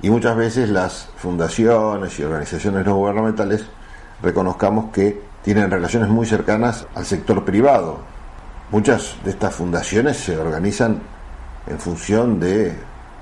Y 0.00 0.08
muchas 0.08 0.34
veces 0.34 0.70
las 0.70 1.10
fundaciones 1.18 2.18
y 2.18 2.22
organizaciones 2.22 2.86
no 2.86 2.96
gubernamentales 2.96 3.66
reconozcamos 4.22 4.90
que 4.92 5.20
tienen 5.42 5.70
relaciones 5.70 6.08
muy 6.08 6.24
cercanas 6.24 6.86
al 6.94 7.04
sector 7.04 7.44
privado. 7.44 7.98
Muchas 8.70 9.16
de 9.24 9.30
estas 9.30 9.54
fundaciones 9.54 10.16
se 10.16 10.38
organizan 10.38 11.02
en 11.66 11.78
función 11.78 12.40
de 12.40 12.74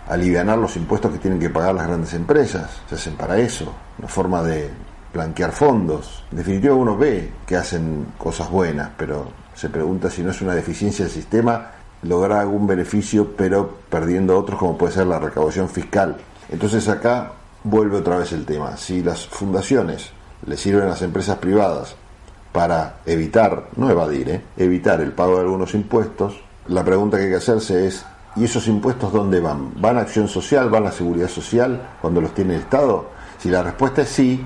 aliviar 0.08 0.46
los 0.56 0.76
impuestos 0.76 1.10
que 1.10 1.18
tienen 1.18 1.40
que 1.40 1.50
pagar 1.50 1.74
las 1.74 1.88
grandes 1.88 2.14
empresas. 2.14 2.80
Se 2.88 2.94
hacen 2.94 3.14
para 3.16 3.38
eso, 3.38 3.74
una 3.98 4.06
forma 4.06 4.40
de 4.42 4.70
blanquear 5.14 5.52
fondos. 5.52 6.24
En 6.32 6.38
definitiva 6.38 6.74
uno 6.74 6.98
ve 6.98 7.30
que 7.46 7.56
hacen 7.56 8.06
cosas 8.18 8.50
buenas, 8.50 8.90
pero 8.98 9.28
se 9.54 9.70
pregunta 9.70 10.10
si 10.10 10.22
no 10.22 10.32
es 10.32 10.42
una 10.42 10.54
deficiencia 10.54 11.04
del 11.04 11.14
sistema 11.14 11.70
lograr 12.02 12.40
algún 12.40 12.66
beneficio, 12.66 13.34
pero 13.36 13.78
perdiendo 13.88 14.38
otros, 14.38 14.58
como 14.58 14.76
puede 14.76 14.92
ser 14.92 15.06
la 15.06 15.18
recaudación 15.18 15.68
fiscal. 15.68 16.16
Entonces 16.50 16.88
acá 16.88 17.32
vuelve 17.62 17.96
otra 17.96 18.18
vez 18.18 18.32
el 18.32 18.44
tema. 18.44 18.76
Si 18.76 19.02
las 19.02 19.26
fundaciones 19.26 20.10
le 20.46 20.56
sirven 20.56 20.84
a 20.84 20.90
las 20.90 21.02
empresas 21.02 21.38
privadas 21.38 21.96
para 22.52 22.96
evitar, 23.06 23.68
no 23.76 23.90
evadir, 23.90 24.28
¿eh? 24.28 24.42
evitar 24.56 25.00
el 25.00 25.12
pago 25.12 25.36
de 25.36 25.40
algunos 25.40 25.74
impuestos, 25.74 26.40
la 26.68 26.84
pregunta 26.84 27.16
que 27.16 27.24
hay 27.24 27.30
que 27.30 27.36
hacerse 27.36 27.86
es, 27.86 28.04
¿y 28.36 28.44
esos 28.44 28.68
impuestos 28.68 29.12
dónde 29.12 29.40
van? 29.40 29.80
¿Van 29.80 29.96
a 29.96 30.02
acción 30.02 30.28
social? 30.28 30.68
¿Van 30.70 30.86
a 30.86 30.92
seguridad 30.92 31.28
social 31.28 31.80
cuando 32.00 32.20
los 32.20 32.34
tiene 32.34 32.54
el 32.54 32.60
Estado? 32.60 33.06
Si 33.38 33.48
la 33.48 33.62
respuesta 33.62 34.02
es 34.02 34.08
sí, 34.08 34.44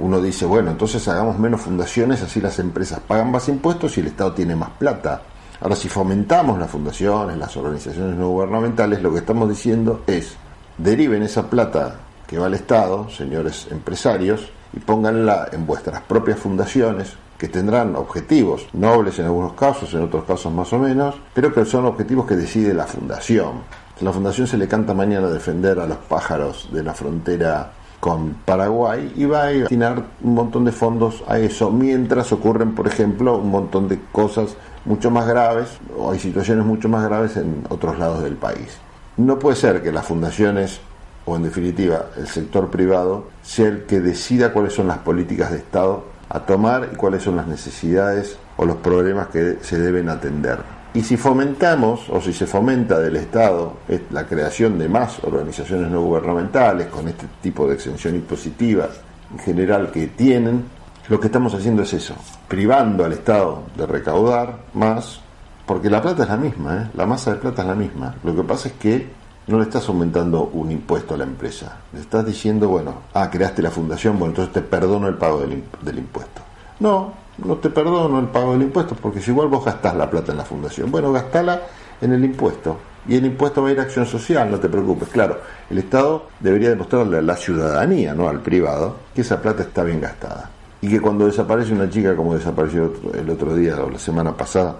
uno 0.00 0.20
dice, 0.20 0.46
bueno, 0.46 0.70
entonces 0.70 1.06
hagamos 1.08 1.38
menos 1.38 1.60
fundaciones, 1.60 2.22
así 2.22 2.40
las 2.40 2.58
empresas 2.58 3.00
pagan 3.00 3.30
más 3.30 3.48
impuestos 3.48 3.96
y 3.96 4.00
el 4.00 4.08
Estado 4.08 4.32
tiene 4.32 4.56
más 4.56 4.70
plata. 4.70 5.22
Ahora, 5.60 5.76
si 5.76 5.88
fomentamos 5.88 6.58
las 6.58 6.70
fundaciones, 6.70 7.36
las 7.36 7.54
organizaciones 7.56 8.16
no 8.16 8.28
gubernamentales, 8.28 9.02
lo 9.02 9.12
que 9.12 9.18
estamos 9.18 9.48
diciendo 9.48 10.02
es, 10.06 10.34
deriven 10.78 11.22
esa 11.22 11.50
plata 11.50 11.96
que 12.26 12.38
va 12.38 12.46
al 12.46 12.54
Estado, 12.54 13.10
señores 13.10 13.68
empresarios, 13.70 14.50
y 14.72 14.80
pónganla 14.80 15.48
en 15.52 15.66
vuestras 15.66 16.00
propias 16.02 16.38
fundaciones, 16.38 17.14
que 17.36 17.48
tendrán 17.48 17.96
objetivos 17.96 18.68
nobles 18.74 19.18
en 19.18 19.24
algunos 19.24 19.54
casos, 19.54 19.92
en 19.94 20.02
otros 20.02 20.24
casos 20.24 20.52
más 20.52 20.72
o 20.74 20.78
menos, 20.78 21.14
pero 21.34 21.52
que 21.52 21.64
son 21.64 21.86
objetivos 21.86 22.26
que 22.26 22.36
decide 22.36 22.74
la 22.74 22.86
fundación. 22.86 23.62
La 24.00 24.12
fundación 24.12 24.46
se 24.46 24.56
le 24.56 24.68
canta 24.68 24.94
mañana 24.94 25.28
defender 25.28 25.78
a 25.78 25.86
los 25.86 25.98
pájaros 25.98 26.68
de 26.70 26.82
la 26.82 26.94
frontera 26.94 27.72
con 28.00 28.34
Paraguay 28.46 29.12
y 29.14 29.26
va 29.26 29.44
a 29.44 29.46
destinar 29.48 30.02
un 30.22 30.34
montón 30.34 30.64
de 30.64 30.72
fondos 30.72 31.22
a 31.28 31.38
eso, 31.38 31.70
mientras 31.70 32.32
ocurren, 32.32 32.74
por 32.74 32.86
ejemplo, 32.86 33.36
un 33.36 33.50
montón 33.50 33.88
de 33.88 34.00
cosas 34.10 34.56
mucho 34.86 35.10
más 35.10 35.26
graves 35.26 35.78
o 35.96 36.10
hay 36.10 36.18
situaciones 36.18 36.64
mucho 36.64 36.88
más 36.88 37.04
graves 37.04 37.36
en 37.36 37.62
otros 37.68 37.98
lados 37.98 38.22
del 38.22 38.36
país. 38.36 38.78
No 39.18 39.38
puede 39.38 39.56
ser 39.56 39.82
que 39.82 39.92
las 39.92 40.06
fundaciones 40.06 40.80
o 41.26 41.36
en 41.36 41.42
definitiva 41.42 42.06
el 42.16 42.26
sector 42.26 42.70
privado 42.70 43.28
sea 43.42 43.68
el 43.68 43.84
que 43.84 44.00
decida 44.00 44.52
cuáles 44.52 44.72
son 44.72 44.88
las 44.88 44.98
políticas 44.98 45.50
de 45.50 45.58
Estado 45.58 46.04
a 46.30 46.40
tomar 46.40 46.88
y 46.92 46.96
cuáles 46.96 47.22
son 47.22 47.36
las 47.36 47.46
necesidades 47.46 48.38
o 48.56 48.64
los 48.64 48.76
problemas 48.76 49.28
que 49.28 49.58
se 49.60 49.78
deben 49.78 50.08
atender. 50.08 50.79
Y 50.92 51.02
si 51.02 51.16
fomentamos 51.16 52.08
o 52.10 52.20
si 52.20 52.32
se 52.32 52.46
fomenta 52.46 52.98
del 52.98 53.16
Estado 53.16 53.74
la 54.10 54.26
creación 54.26 54.76
de 54.76 54.88
más 54.88 55.22
organizaciones 55.22 55.88
no 55.88 56.02
gubernamentales 56.02 56.88
con 56.88 57.06
este 57.06 57.26
tipo 57.40 57.68
de 57.68 57.74
exención 57.74 58.16
impositiva 58.16 58.88
en 59.32 59.38
general 59.38 59.92
que 59.92 60.08
tienen, 60.08 60.64
lo 61.08 61.20
que 61.20 61.28
estamos 61.28 61.54
haciendo 61.54 61.82
es 61.82 61.92
eso, 61.92 62.14
privando 62.48 63.04
al 63.04 63.12
Estado 63.12 63.62
de 63.76 63.86
recaudar 63.86 64.58
más, 64.74 65.20
porque 65.64 65.88
la 65.88 66.02
plata 66.02 66.24
es 66.24 66.28
la 66.28 66.36
misma, 66.36 66.76
¿eh? 66.76 66.90
la 66.94 67.06
masa 67.06 67.34
de 67.34 67.36
plata 67.38 67.62
es 67.62 67.68
la 67.68 67.74
misma. 67.76 68.16
Lo 68.24 68.34
que 68.34 68.42
pasa 68.42 68.68
es 68.68 68.74
que 68.74 69.08
no 69.46 69.58
le 69.58 69.64
estás 69.64 69.88
aumentando 69.88 70.50
un 70.52 70.72
impuesto 70.72 71.14
a 71.14 71.18
la 71.18 71.24
empresa, 71.24 71.76
le 71.92 72.00
estás 72.00 72.26
diciendo, 72.26 72.68
bueno, 72.68 72.94
ah, 73.14 73.30
creaste 73.30 73.62
la 73.62 73.70
fundación, 73.70 74.18
bueno, 74.18 74.32
entonces 74.32 74.52
te 74.52 74.60
perdono 74.60 75.06
el 75.06 75.14
pago 75.14 75.40
del, 75.40 75.62
del 75.82 75.98
impuesto. 75.98 76.42
No, 76.80 77.12
no 77.44 77.56
te 77.56 77.70
perdono 77.70 78.18
el 78.18 78.28
pago 78.28 78.52
del 78.52 78.62
impuesto, 78.62 78.94
porque 78.94 79.20
si 79.20 79.30
igual 79.30 79.48
vos 79.48 79.64
gastás 79.64 79.94
la 79.94 80.08
plata 80.08 80.32
en 80.32 80.38
la 80.38 80.44
fundación, 80.44 80.90
bueno, 80.90 81.12
gastala 81.12 81.62
en 82.00 82.12
el 82.12 82.24
impuesto. 82.24 82.76
Y 83.08 83.16
el 83.16 83.24
impuesto 83.24 83.62
va 83.62 83.70
a 83.70 83.72
ir 83.72 83.80
a 83.80 83.82
acción 83.82 84.06
social, 84.06 84.50
no 84.50 84.58
te 84.58 84.68
preocupes. 84.68 85.08
Claro, 85.08 85.38
el 85.70 85.78
Estado 85.78 86.26
debería 86.38 86.68
demostrarle 86.68 87.18
a 87.18 87.22
la 87.22 87.36
ciudadanía, 87.36 88.14
no 88.14 88.28
al 88.28 88.40
privado, 88.40 88.96
que 89.14 89.22
esa 89.22 89.40
plata 89.40 89.62
está 89.62 89.82
bien 89.82 90.00
gastada. 90.00 90.50
Y 90.82 90.88
que 90.88 91.00
cuando 91.00 91.26
desaparece 91.26 91.72
una 91.72 91.88
chica 91.88 92.14
como 92.14 92.34
desapareció 92.34 92.92
el 93.14 93.28
otro 93.28 93.54
día 93.54 93.76
o 93.82 93.90
la 93.90 93.98
semana 93.98 94.36
pasada, 94.36 94.76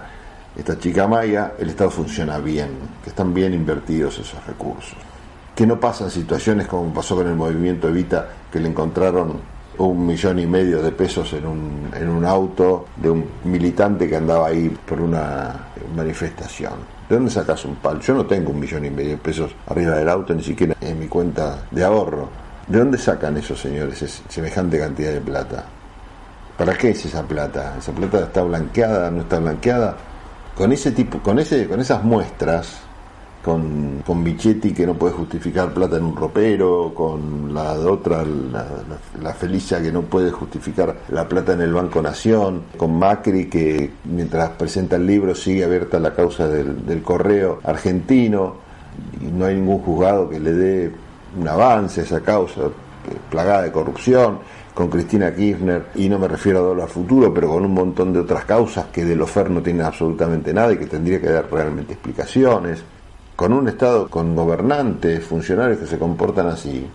esta 0.57 0.79
chica 0.79 1.07
Maya, 1.07 1.53
el 1.59 1.71
Estado 1.71 1.91
funciona 1.91 2.39
bien, 2.39 2.71
que 3.03 3.11
están 3.11 3.33
bien 3.33 3.55
invertidos 3.55 4.19
esos 4.19 4.45
recursos. 4.47 4.97
Que 5.55 5.67
no 5.67 5.79
pasan 5.79 6.11
situaciones 6.11 6.67
como 6.67 6.93
pasó 6.93 7.17
con 7.17 7.27
el 7.29 7.37
movimiento 7.37 7.89
Evita, 7.89 8.29
que 8.51 8.61
le 8.61 8.69
encontraron 8.69 9.41
un 9.87 10.07
millón 10.07 10.39
y 10.39 10.47
medio 10.47 10.83
de 10.83 10.93
pesos 10.93 11.33
en 11.33 11.47
un, 11.47 11.91
en 11.95 12.09
un 12.09 12.25
auto 12.25 12.87
de 12.97 13.11
un 13.11 13.25
militante 13.45 14.09
que 14.09 14.17
andaba 14.17 14.49
ahí 14.49 14.69
por 14.87 15.01
una 15.01 15.55
manifestación. 15.97 16.75
¿De 17.09 17.17
dónde 17.17 17.31
sacas 17.31 17.65
un 17.65 17.77
palo? 17.77 17.99
Yo 18.01 18.15
no 18.15 18.27
tengo 18.27 18.51
un 18.51 18.61
millón 18.61 18.85
y 18.85 18.91
medio 18.91 19.13
de 19.13 19.17
pesos 19.17 19.53
arriba 19.67 19.97
del 19.97 20.09
auto, 20.09 20.35
ni 20.35 20.43
siquiera 20.43 20.77
en 20.81 20.99
mi 20.99 21.07
cuenta 21.09 21.63
de 21.71 21.83
ahorro. 21.83 22.29
¿De 22.69 22.79
dónde 22.79 22.99
sacan 22.99 23.37
esos 23.37 23.61
señores 23.61 24.23
semejante 24.29 24.79
cantidad 24.79 25.13
de 25.13 25.21
plata? 25.21 25.65
¿Para 26.57 26.75
qué 26.75 26.91
es 26.91 27.07
esa 27.07 27.23
plata? 27.23 27.75
¿Esa 27.79 27.93
plata 27.93 28.21
está 28.21 28.43
blanqueada? 28.43 29.11
¿No 29.11 29.23
está 29.23 29.39
blanqueada? 29.39 29.97
Con 30.55 30.73
ese 30.73 30.93
tipo, 30.93 31.19
con 31.21 31.39
ese, 31.39 31.67
con 31.67 31.81
esas 31.81 32.05
muestras, 32.05 32.81
con, 33.45 34.03
con 34.07 34.23
Bichetti 34.23 34.73
que 34.73 34.87
no 34.87 34.95
puede 34.95 35.15
justificar 35.15 35.73
plata 35.73 35.97
en 35.97 36.05
un 36.05 36.17
ropero, 36.17 36.93
con 36.95 37.55
la 37.55 37.73
otra, 37.73 38.25
la, 38.25 39.35
Felicia 39.35 39.81
que 39.81 39.91
no 39.91 40.03
puede 40.03 40.31
justificar 40.31 40.95
la 41.09 41.27
plata 41.27 41.55
en 41.55 41.63
el 41.63 41.73
Banco 41.73 42.03
Nación, 42.03 42.65
con 42.77 42.99
Macri 42.99 43.49
que 43.49 43.91
mientras 44.05 44.51
presenta 44.51 44.97
el 44.97 45.07
libro 45.07 45.35
sigue 45.35 45.65
abierta 45.65 45.99
la 45.99 46.15
causa 46.15 46.47
del, 46.49 47.03
correo 47.03 47.61
argentino 47.65 48.57
y 49.21 49.27
no 49.27 49.47
hay 49.47 49.55
ningún 49.55 49.79
juzgado 49.79 50.29
que 50.29 50.39
le 50.39 50.53
dé 50.53 50.93
un 51.39 51.49
avance 51.49 52.03
a 52.03 52.05
esa 52.05 52.21
causa 52.21 52.63
plagada 53.31 53.63
de 53.63 53.73
corrupción 53.73 54.39
con 54.75 54.89
Cristina 54.89 55.35
Kirchner, 55.35 55.87
y 55.95 56.09
no 56.09 56.19
me 56.19 56.29
refiero 56.29 56.59
a 56.59 56.63
dólar 56.63 56.89
futuro, 56.89 57.33
pero 57.33 57.49
con 57.49 57.65
un 57.65 57.75
montón 57.75 58.13
de 58.13 58.21
otras 58.21 58.45
causas 58.45 58.87
que 58.87 59.05
del 59.05 59.21
ofer 59.23 59.51
no 59.51 59.63
tienen 59.63 59.83
absolutamente 59.83 60.53
nada 60.53 60.73
y 60.73 60.77
que 60.77 60.87
tendría 60.87 61.21
que 61.21 61.29
dar 61.29 61.51
realmente 61.51 61.95
explicaciones 61.95 62.83
con 63.41 63.55
un 63.55 63.69
Estado 63.69 64.07
con 64.07 64.37
gobernantes, 64.37 65.25
funcionarios 65.25 65.79
que 65.79 65.87
se 65.87 65.99
comportan 65.99 66.49
así, 66.49 66.87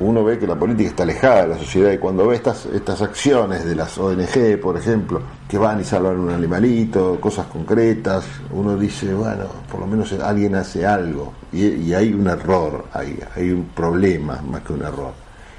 uno 0.00 0.22
ve 0.22 0.38
que 0.38 0.46
la 0.46 0.54
política 0.54 0.90
está 0.90 1.04
alejada 1.04 1.44
de 1.44 1.48
la 1.48 1.58
sociedad 1.58 1.90
y 1.90 1.96
cuando 1.96 2.26
ve 2.26 2.36
estas, 2.36 2.66
estas 2.66 3.00
acciones 3.00 3.64
de 3.64 3.74
las 3.74 3.96
ONG, 3.96 4.60
por 4.60 4.76
ejemplo, 4.76 5.22
que 5.48 5.56
van 5.56 5.80
y 5.80 5.84
salvan 5.84 6.18
un 6.18 6.28
animalito, 6.28 7.18
cosas 7.18 7.46
concretas, 7.46 8.26
uno 8.50 8.76
dice, 8.76 9.14
bueno, 9.14 9.44
por 9.72 9.80
lo 9.80 9.86
menos 9.86 10.12
alguien 10.12 10.56
hace 10.56 10.84
algo 10.84 11.32
y, 11.50 11.94
hay 11.94 12.12
un 12.12 12.26
error 12.26 12.84
ahí, 12.92 13.18
hay 13.34 13.50
un 13.50 13.64
problema 13.74 14.42
más 14.42 14.60
que 14.60 14.74
un 14.74 14.82
error. 14.82 15.14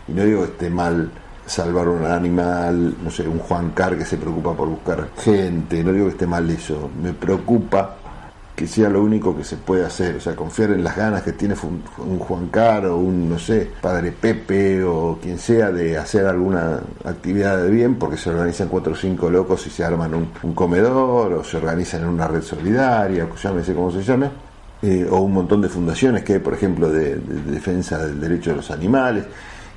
Y 0.08 0.12
no 0.12 0.24
digo 0.24 0.44
que 0.44 0.52
esté 0.52 0.70
mal 0.70 1.10
salvar 1.48 1.88
un 1.88 2.06
animal, 2.06 2.94
no 3.04 3.10
sé, 3.10 3.28
un 3.28 3.40
Juan 3.40 3.72
Car 3.72 3.98
que 3.98 4.06
se 4.06 4.18
preocupa 4.18 4.54
por 4.54 4.70
buscar 4.70 5.10
gente, 5.18 5.84
no 5.84 5.92
digo 5.92 6.06
que 6.06 6.12
esté 6.12 6.28
mal 6.28 6.48
eso, 6.48 6.92
me 7.02 7.14
preocupa 7.14 7.96
que 8.58 8.66
sea 8.66 8.90
lo 8.90 9.04
único 9.04 9.38
que 9.38 9.44
se 9.44 9.56
puede 9.56 9.86
hacer, 9.86 10.16
o 10.16 10.20
sea, 10.20 10.36
confiar 10.36 10.72
en 10.72 10.84
las 10.84 10.98
ganas 10.98 11.22
que 11.22 11.34
tiene 11.34 11.54
un 11.62 12.18
Juan 12.18 12.48
Caro, 12.48 12.98
un, 12.98 13.30
no 13.30 13.38
sé, 13.38 13.70
Padre 13.80 14.12
Pepe 14.12 14.84
o 14.84 15.20
quien 15.22 15.38
sea 15.38 15.72
de 15.72 15.96
hacer 15.96 16.26
alguna 16.26 16.80
actividad 17.06 17.62
de 17.62 17.70
bien, 17.70 18.00
porque 18.00 18.18
se 18.18 18.32
organizan 18.32 18.68
cuatro 18.68 18.94
o 18.94 18.96
cinco 18.96 19.30
locos 19.30 19.68
y 19.68 19.70
se 19.70 19.84
arman 19.84 20.16
un, 20.16 20.56
comedor, 20.56 21.34
o 21.34 21.44
se 21.44 21.58
organizan 21.58 22.02
en 22.02 22.08
una 22.08 22.28
red 22.28 22.42
solidaria, 22.42 23.26
o 23.32 23.36
llámese 23.36 23.76
como 23.76 23.92
se 23.92 24.02
llame, 24.02 24.32
eh, 24.82 25.08
o 25.08 25.20
un 25.20 25.34
montón 25.34 25.62
de 25.62 25.70
fundaciones 25.70 26.24
que, 26.24 26.40
por 26.40 26.56
ejemplo, 26.56 26.90
de 26.90 27.16
defensa 27.16 28.00
del 28.08 28.20
derecho 28.20 28.50
de 28.50 28.56
los 28.56 28.72
animales, 28.72 29.24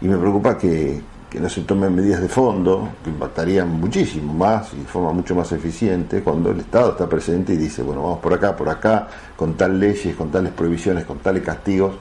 y 0.01 0.09
me 0.09 0.17
preocupa 0.17 0.57
que, 0.57 1.03
que 1.31 1.39
no 1.39 1.49
se 1.49 1.61
tomen 1.63 1.95
medidas 1.95 2.21
de 2.21 2.29
fondo 2.29 2.89
que 3.05 3.11
impactarían 3.11 3.69
muchísimo 3.69 4.35
más 4.35 4.75
y 4.75 4.79
de 4.79 4.85
forma 4.85 5.13
mucho 5.13 5.35
más 5.37 5.53
eficiente 5.53 6.23
cuando 6.23 6.51
el 6.51 6.59
Estado 6.59 6.91
está 6.91 7.09
presente 7.09 7.55
y 7.55 7.57
dice, 7.57 7.83
bueno, 7.83 8.03
vamos 8.03 8.19
por 8.19 8.35
acá, 8.35 8.57
por 8.57 8.69
acá, 8.69 9.07
con 9.37 9.55
tal 9.55 9.79
leyes, 9.79 10.17
con 10.17 10.31
tales 10.31 10.53
prohibiciones, 10.53 11.05
con 11.05 11.19
tales 11.19 11.45
castigos, 11.45 11.95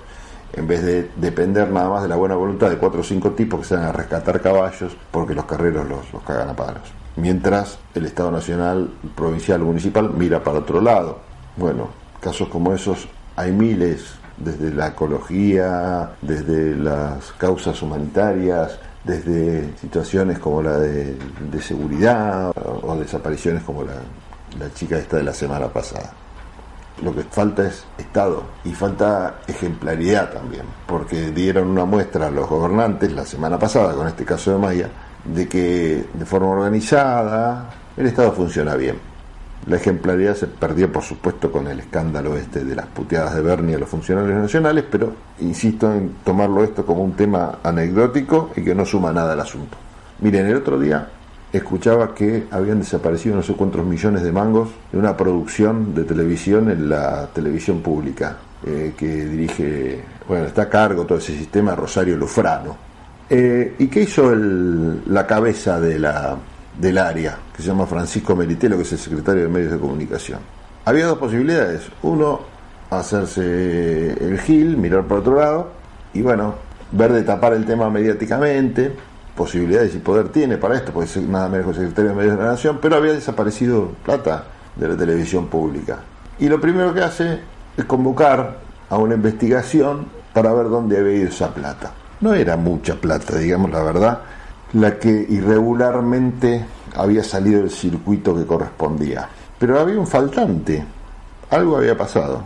en 0.52 0.68
vez 0.68 0.84
de 0.84 1.12
depender 1.16 1.70
nada 1.70 1.90
más 1.90 2.02
de 2.02 2.10
la 2.10 2.16
buena 2.16 2.34
voluntad 2.34 2.72
de 2.72 2.78
cuatro 2.78 3.02
o 3.02 3.04
cinco 3.04 3.32
tipos 3.32 3.60
que 3.60 3.68
se 3.68 3.76
van 3.76 3.86
a 3.86 3.92
rescatar 3.92 4.42
caballos 4.42 4.98
porque 5.12 5.36
los 5.36 5.46
carreros 5.46 5.88
los, 5.88 6.12
los 6.12 6.24
cagan 6.24 6.50
a 6.50 6.56
palos. 6.56 6.92
Mientras 7.16 7.78
el 7.94 8.08
Estado 8.08 8.32
Nacional, 8.32 8.90
provincial, 9.16 9.60
municipal 9.60 10.10
mira 10.12 10.44
para 10.44 10.60
otro 10.60 10.82
lado. 10.82 11.20
Bueno, 11.56 11.90
casos 12.20 12.48
como 12.48 12.74
esos 12.74 13.08
hay 13.36 13.52
miles, 13.52 14.16
desde 14.38 14.74
la 14.74 14.88
ecología, 14.88 16.12
desde 16.22 16.76
las 16.76 17.32
causas 17.34 17.82
humanitarias, 17.82 18.80
desde 19.04 19.76
situaciones 19.78 20.40
como 20.40 20.62
la 20.62 20.78
de, 20.80 21.18
seguridad 21.62 22.52
o, 22.56 22.96
desapariciones 22.96 23.64
como 23.64 23.84
la, 23.84 23.94
la 24.58 24.74
chica 24.74 24.98
esta 24.98 25.18
de 25.18 25.24
la 25.24 25.34
semana 25.34 25.68
pasada. 25.68 26.14
Lo 27.02 27.16
que 27.16 27.24
falta 27.24 27.66
es 27.66 27.86
Estado 27.98 28.44
y 28.66 28.74
falta 28.74 29.40
ejemplaridad 29.48 30.32
también, 30.32 30.64
porque 30.86 31.32
dieron 31.32 31.70
una 31.70 31.86
muestra 31.86 32.28
a 32.28 32.32
los 32.32 32.50
gobernantes 32.50 33.14
la 33.14 33.26
semana 33.26 33.58
pasada, 33.58 33.94
con 33.94 34.08
este 34.08 34.26
caso 34.26 34.52
de 34.52 34.58
Maya, 34.58 34.90
de 35.24 35.48
que 35.48 36.06
de 36.14 36.26
forma 36.26 36.50
organizada 36.50 37.70
el 37.96 38.08
Estado 38.08 38.34
funciona 38.34 38.76
bien. 38.76 39.09
La 39.68 39.76
ejemplaridad 39.76 40.36
se 40.36 40.48
perdió, 40.48 40.92
por 40.92 41.04
supuesto, 41.04 41.52
con 41.52 41.68
el 41.68 41.80
escándalo 41.80 42.36
este 42.38 42.64
de 42.64 42.76
las 42.76 42.88
puteadas 42.88 43.36
de 43.36 43.42
Bernie 43.42 43.76
a 43.76 43.80
los 43.80 43.90
funcionarios 43.90 44.40
nacionales, 44.40 44.86
pero 44.90 45.14
insisto 45.42 45.94
en 45.94 46.16
tomarlo 46.24 46.64
esto 46.64 46.86
como 46.86 47.04
un 47.04 47.14
tema 47.14 47.60
anecdótico 47.64 48.52
y 48.56 48.64
que 48.64 48.74
no 48.74 48.86
suma 48.86 49.12
nada 49.12 49.34
al 49.34 49.42
asunto. 49.42 49.78
Miren, 50.22 50.48
el 50.48 50.56
otro 50.56 50.80
día 50.80 51.10
escuchaba 51.52 52.14
que 52.14 52.46
habían 52.52 52.80
desaparecido 52.80 53.36
no 53.36 53.44
sé 53.44 53.54
cuántos 53.54 53.86
millones 53.86 54.24
de 54.24 54.32
mangos 54.32 54.70
de 54.92 54.98
una 54.98 55.18
producción 55.18 55.94
de 55.94 56.04
televisión 56.04 56.70
en 56.70 56.90
la 56.90 57.28
televisión 57.28 57.82
pública, 57.82 58.38
eh, 58.66 58.94
que 58.98 59.26
dirige, 59.26 60.04
bueno, 60.28 60.46
está 60.46 60.64
a 60.64 60.70
cargo 60.70 61.06
todo 61.06 61.18
ese 61.18 61.38
sistema 61.38 61.76
Rosario 61.76 62.18
Lufrano. 62.18 62.76
Eh, 63.30 63.76
¿Y 63.78 63.88
qué 63.88 64.02
hizo 64.02 64.32
el, 64.32 65.14
la 65.14 65.28
cabeza 65.28 65.80
de 65.80 66.00
la, 66.00 66.38
del 66.80 66.98
área, 66.98 67.38
que 67.56 67.62
se 67.62 67.68
llama 67.68 67.86
Francisco 67.86 68.36
Meritelo, 68.36 68.78
que 68.78 68.84
es 68.84 68.92
el 68.94 69.00
secretario 69.00 69.44
de 69.44 69.50
Medios 69.50 69.72
de 69.74 69.80
Comunicación? 69.80 70.40
Había 70.86 71.06
dos 71.06 71.18
posibilidades. 71.18 71.84
Uno, 72.02 72.42
hacerse 72.90 74.14
el 74.14 74.40
gil, 74.40 74.78
mirar 74.78 75.04
por 75.04 75.20
otro 75.20 75.36
lado, 75.36 75.72
y 76.14 76.22
bueno, 76.22 76.56
ver 76.92 77.14
de 77.14 77.24
tapar 77.24 77.54
el 77.54 77.66
tema 77.66 77.90
mediáticamente, 77.90 78.96
posibilidades 79.36 79.94
y 79.96 80.00
poder 80.00 80.30
tiene 80.30 80.58
para 80.58 80.76
esto, 80.76 80.92
puede 80.92 81.08
ser 81.08 81.24
nada 81.24 81.48
menos 81.50 81.66
que 81.66 81.72
el 81.72 81.78
secretario 81.78 82.12
de 82.12 82.16
Medios 82.16 82.38
de 82.38 82.44
la 82.44 82.50
Nación, 82.52 82.80
pero 82.82 82.96
había 82.96 83.14
desaparecido 83.14 83.92
plata 84.04 84.46
de 84.76 84.88
la 84.88 84.98
televisión 84.98 85.48
pública. 85.48 86.00
Y 86.40 86.48
lo 86.48 86.60
primero 86.60 86.94
que 86.94 87.02
hace 87.02 87.40
es 87.78 87.86
convocar 87.86 88.58
a 88.90 88.98
una 88.98 89.16
investigación 89.16 90.08
para 90.34 90.54
ver 90.54 90.70
dónde 90.70 90.98
había 90.98 91.18
ido 91.18 91.30
esa 91.30 91.54
plata. 91.54 91.92
No 92.22 92.34
era 92.34 92.58
mucha 92.58 92.96
plata, 92.96 93.38
digamos 93.38 93.72
la 93.72 93.84
verdad, 93.84 94.20
la 94.74 94.98
que 94.98 95.26
irregularmente 95.30 96.66
había 96.96 97.24
salido 97.24 97.62
del 97.62 97.72
circuito 97.72 98.36
que 98.36 98.46
correspondía. 98.46 99.28
Pero 99.58 99.80
había 99.80 100.00
un 100.00 100.08
faltante, 100.08 100.84
algo 101.50 101.78
había 101.78 101.98
pasado. 101.98 102.44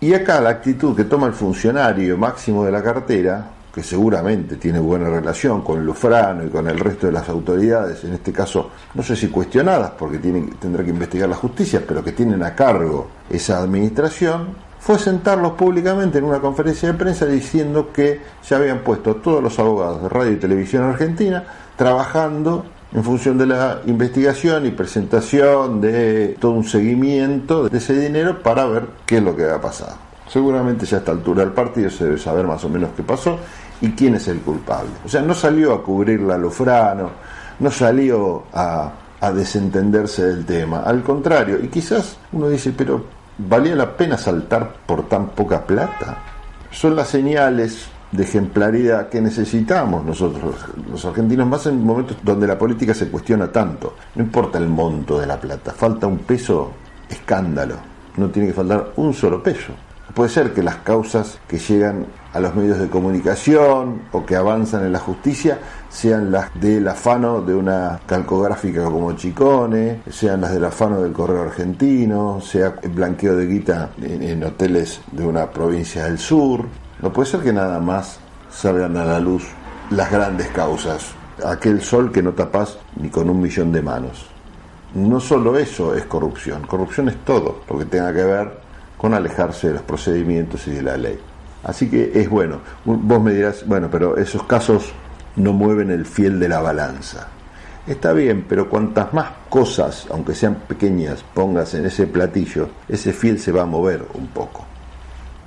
Y 0.00 0.14
acá 0.14 0.40
la 0.40 0.50
actitud 0.50 0.96
que 0.96 1.04
toma 1.04 1.28
el 1.28 1.32
funcionario 1.32 2.18
máximo 2.18 2.64
de 2.64 2.72
la 2.72 2.82
cartera 2.82 3.46
que 3.72 3.82
seguramente 3.82 4.56
tiene 4.56 4.78
buena 4.78 5.08
relación 5.08 5.62
con 5.62 5.84
Lufrano 5.84 6.44
y 6.44 6.50
con 6.50 6.68
el 6.68 6.78
resto 6.78 7.06
de 7.06 7.12
las 7.12 7.28
autoridades, 7.28 8.04
en 8.04 8.12
este 8.12 8.32
caso, 8.32 8.70
no 8.94 9.02
sé 9.02 9.16
si 9.16 9.28
cuestionadas, 9.28 9.92
porque 9.92 10.18
tienen, 10.18 10.50
tendrá 10.56 10.84
que 10.84 10.90
investigar 10.90 11.28
la 11.28 11.36
justicia, 11.36 11.82
pero 11.86 12.04
que 12.04 12.12
tienen 12.12 12.42
a 12.42 12.54
cargo 12.54 13.08
esa 13.30 13.58
administración, 13.58 14.48
fue 14.82 14.98
sentarlos 14.98 15.52
públicamente 15.52 16.18
en 16.18 16.24
una 16.24 16.40
conferencia 16.40 16.90
de 16.90 16.98
prensa 16.98 17.24
diciendo 17.24 17.90
que 17.92 18.20
se 18.42 18.56
habían 18.56 18.80
puesto 18.80 19.14
todos 19.14 19.40
los 19.40 19.56
abogados 19.60 20.02
de 20.02 20.08
radio 20.08 20.32
y 20.32 20.36
televisión 20.36 20.82
argentina 20.82 21.44
trabajando 21.76 22.64
en 22.92 23.04
función 23.04 23.38
de 23.38 23.46
la 23.46 23.80
investigación 23.86 24.66
y 24.66 24.72
presentación 24.72 25.80
de 25.80 26.36
todo 26.40 26.50
un 26.50 26.64
seguimiento 26.64 27.68
de 27.68 27.78
ese 27.78 27.94
dinero 27.94 28.42
para 28.42 28.66
ver 28.66 28.86
qué 29.06 29.18
es 29.18 29.22
lo 29.22 29.36
que 29.36 29.44
había 29.44 29.60
pasado. 29.60 29.94
Seguramente 30.28 30.84
ya 30.84 30.96
a 30.96 31.00
esta 31.00 31.12
altura 31.12 31.44
del 31.44 31.52
partido 31.52 31.88
se 31.88 32.04
debe 32.04 32.18
saber 32.18 32.44
más 32.44 32.64
o 32.64 32.68
menos 32.68 32.90
qué 32.96 33.04
pasó 33.04 33.38
y 33.80 33.90
quién 33.92 34.16
es 34.16 34.26
el 34.26 34.40
culpable. 34.40 34.90
O 35.06 35.08
sea, 35.08 35.22
no 35.22 35.34
salió 35.34 35.74
a 35.74 35.82
cubrirla 35.84 36.36
Lufrano, 36.36 37.08
no 37.60 37.70
salió 37.70 38.44
a, 38.52 38.90
a 39.20 39.30
desentenderse 39.30 40.26
del 40.26 40.44
tema. 40.44 40.80
Al 40.80 41.04
contrario, 41.04 41.60
y 41.62 41.68
quizás 41.68 42.16
uno 42.32 42.48
dice, 42.48 42.74
pero 42.76 43.21
¿valía 43.38 43.74
la 43.74 43.96
pena 43.96 44.16
saltar 44.16 44.72
por 44.86 45.08
tan 45.08 45.30
poca 45.30 45.64
plata? 45.64 46.18
Son 46.70 46.96
las 46.96 47.08
señales 47.08 47.88
de 48.12 48.24
ejemplaridad 48.24 49.08
que 49.08 49.20
necesitamos 49.20 50.04
nosotros, 50.04 50.56
los 50.90 51.04
argentinos, 51.04 51.46
más 51.46 51.66
en 51.66 51.82
momentos 51.84 52.18
donde 52.22 52.46
la 52.46 52.58
política 52.58 52.94
se 52.94 53.08
cuestiona 53.08 53.50
tanto. 53.50 53.96
No 54.14 54.22
importa 54.22 54.58
el 54.58 54.68
monto 54.68 55.18
de 55.18 55.26
la 55.26 55.40
plata, 55.40 55.72
falta 55.72 56.06
un 56.06 56.18
peso 56.18 56.72
escándalo, 57.08 57.76
no 58.16 58.28
tiene 58.30 58.48
que 58.48 58.54
faltar 58.54 58.92
un 58.96 59.14
solo 59.14 59.42
peso. 59.42 59.72
Puede 60.14 60.28
ser 60.28 60.52
que 60.52 60.62
las 60.62 60.76
causas 60.76 61.38
que 61.48 61.58
llegan 61.58 62.04
a 62.34 62.40
los 62.40 62.54
medios 62.54 62.78
de 62.78 62.88
comunicación 62.88 64.02
o 64.12 64.26
que 64.26 64.36
avanzan 64.36 64.84
en 64.84 64.92
la 64.92 64.98
justicia 64.98 65.58
sean 65.88 66.30
las 66.30 66.52
del 66.60 66.86
afano 66.86 67.40
de 67.40 67.54
una 67.54 67.98
calcográfica 68.04 68.84
como 68.84 69.12
Chicone, 69.12 70.02
sean 70.10 70.42
las 70.42 70.52
del 70.52 70.66
afano 70.66 71.00
del 71.00 71.12
correo 71.12 71.42
argentino, 71.42 72.42
sea 72.42 72.74
el 72.82 72.90
blanqueo 72.90 73.36
de 73.36 73.46
guita 73.46 73.90
en, 74.02 74.44
hoteles 74.44 75.00
de 75.12 75.24
una 75.24 75.50
provincia 75.50 76.04
del 76.04 76.18
sur. 76.18 76.66
No 77.00 77.10
puede 77.10 77.30
ser 77.30 77.40
que 77.40 77.52
nada 77.52 77.80
más 77.80 78.18
salgan 78.50 78.98
a 78.98 79.06
la 79.06 79.18
luz 79.18 79.44
las 79.90 80.10
grandes 80.10 80.48
causas, 80.48 81.12
aquel 81.42 81.80
sol 81.80 82.12
que 82.12 82.22
no 82.22 82.32
tapas 82.32 82.76
ni 82.96 83.08
con 83.08 83.30
un 83.30 83.40
millón 83.40 83.72
de 83.72 83.80
manos. 83.80 84.26
No 84.94 85.20
solo 85.20 85.56
eso 85.56 85.94
es 85.94 86.04
corrupción, 86.04 86.66
corrupción 86.66 87.08
es 87.08 87.16
todo 87.24 87.62
lo 87.66 87.78
que 87.78 87.86
tenga 87.86 88.12
que 88.12 88.24
ver 88.24 88.61
con 89.02 89.14
alejarse 89.14 89.66
de 89.66 89.74
los 89.74 89.82
procedimientos 89.82 90.68
y 90.68 90.70
de 90.70 90.82
la 90.82 90.96
ley. 90.96 91.18
Así 91.64 91.90
que 91.90 92.12
es 92.14 92.30
bueno. 92.30 92.60
Vos 92.84 93.20
me 93.20 93.34
dirás, 93.34 93.66
bueno, 93.66 93.88
pero 93.90 94.16
esos 94.16 94.44
casos 94.44 94.92
no 95.34 95.52
mueven 95.52 95.90
el 95.90 96.06
fiel 96.06 96.38
de 96.38 96.48
la 96.48 96.60
balanza. 96.60 97.26
Está 97.84 98.12
bien, 98.12 98.46
pero 98.48 98.70
cuantas 98.70 99.12
más 99.12 99.28
cosas, 99.48 100.06
aunque 100.08 100.36
sean 100.36 100.54
pequeñas, 100.68 101.24
pongas 101.34 101.74
en 101.74 101.86
ese 101.86 102.06
platillo, 102.06 102.68
ese 102.88 103.12
fiel 103.12 103.40
se 103.40 103.50
va 103.50 103.62
a 103.62 103.66
mover 103.66 104.04
un 104.14 104.28
poco. 104.28 104.64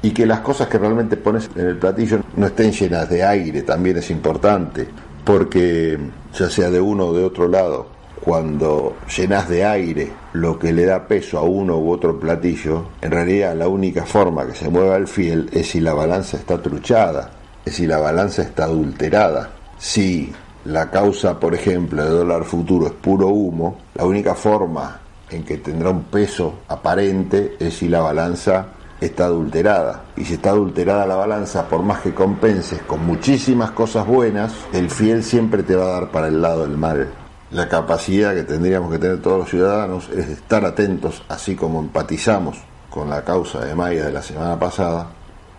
Y 0.02 0.12
que 0.12 0.26
las 0.26 0.42
cosas 0.42 0.68
que 0.68 0.78
realmente 0.78 1.16
pones 1.16 1.50
en 1.56 1.66
el 1.66 1.78
platillo 1.78 2.20
no 2.36 2.48
estén 2.48 2.74
llenas 2.74 3.10
de 3.10 3.24
aire 3.24 3.62
también 3.62 3.96
es 3.96 4.12
importante, 4.12 4.86
porque 5.24 5.98
ya 6.38 6.50
sea 6.50 6.70
de 6.70 6.82
uno 6.82 7.06
o 7.06 7.14
de 7.14 7.24
otro 7.24 7.48
lado, 7.48 7.88
cuando 8.22 8.98
llenas 9.16 9.48
de 9.50 9.66
aire 9.66 10.12
lo 10.34 10.58
que 10.58 10.74
le 10.74 10.86
da 10.86 11.08
peso 11.08 11.38
a 11.38 11.44
uno 11.44 11.78
u 11.78 11.92
otro 11.92 12.20
platillo, 12.20 12.86
en 13.02 13.12
realidad 13.12 13.56
la 13.56 13.68
única 13.68 14.06
forma 14.06 14.46
que 14.48 14.56
se 14.56 14.70
mueva 14.70 14.96
el 14.96 15.08
fiel 15.08 15.50
es 15.52 15.70
si 15.70 15.80
la 15.80 15.94
balanza 15.94 16.38
está 16.38 16.62
truchada, 16.62 17.32
es 17.64 17.76
si 17.76 17.88
la 17.88 18.00
balanza 18.00 18.42
está 18.42 18.66
adulterada. 18.66 19.52
Si 19.78 20.32
la 20.66 20.90
causa, 20.90 21.40
por 21.40 21.54
ejemplo, 21.54 22.04
de 22.04 22.10
dólar 22.10 22.44
futuro 22.44 22.88
es 22.88 22.94
puro 22.94 23.28
humo, 23.28 23.78
la 23.96 24.06
única 24.06 24.36
forma 24.36 25.00
en 25.30 25.44
que 25.44 25.58
tendrá 25.58 25.90
un 25.90 26.04
peso 26.04 26.60
aparente 26.68 27.56
es 27.60 27.76
si 27.76 27.90
la 27.90 28.02
balanza 28.02 28.68
está 29.02 29.26
adulterada. 29.26 30.06
Y 30.16 30.26
si 30.26 30.36
está 30.36 30.52
adulterada 30.52 31.06
la 31.06 31.16
balanza, 31.16 31.68
por 31.68 31.84
más 31.84 32.02
que 32.02 32.14
compenses 32.14 32.82
con 32.84 33.06
muchísimas 33.06 33.72
cosas 33.72 34.08
buenas, 34.08 34.54
el 34.74 34.90
fiel 34.90 35.24
siempre 35.24 35.64
te 35.64 35.76
va 35.76 35.86
a 35.86 36.00
dar 36.00 36.12
para 36.12 36.28
el 36.28 36.42
lado 36.42 36.62
del 36.66 36.78
mal 36.78 37.08
la 37.56 37.70
capacidad 37.70 38.36
que 38.36 38.44
tendríamos 38.44 38.92
que 38.92 39.00
tener 39.00 39.22
todos 39.22 39.40
los 39.40 39.50
ciudadanos 39.50 40.10
es 40.10 40.28
estar 40.28 40.66
atentos, 40.66 41.24
así 41.30 41.56
como 41.56 41.80
empatizamos 41.80 42.58
con 42.90 43.10
la 43.10 43.24
causa 43.24 43.64
de 43.64 43.74
Maya 43.74 44.08
de 44.08 44.12
la 44.12 44.22
semana 44.22 44.60
pasada, 44.60 45.08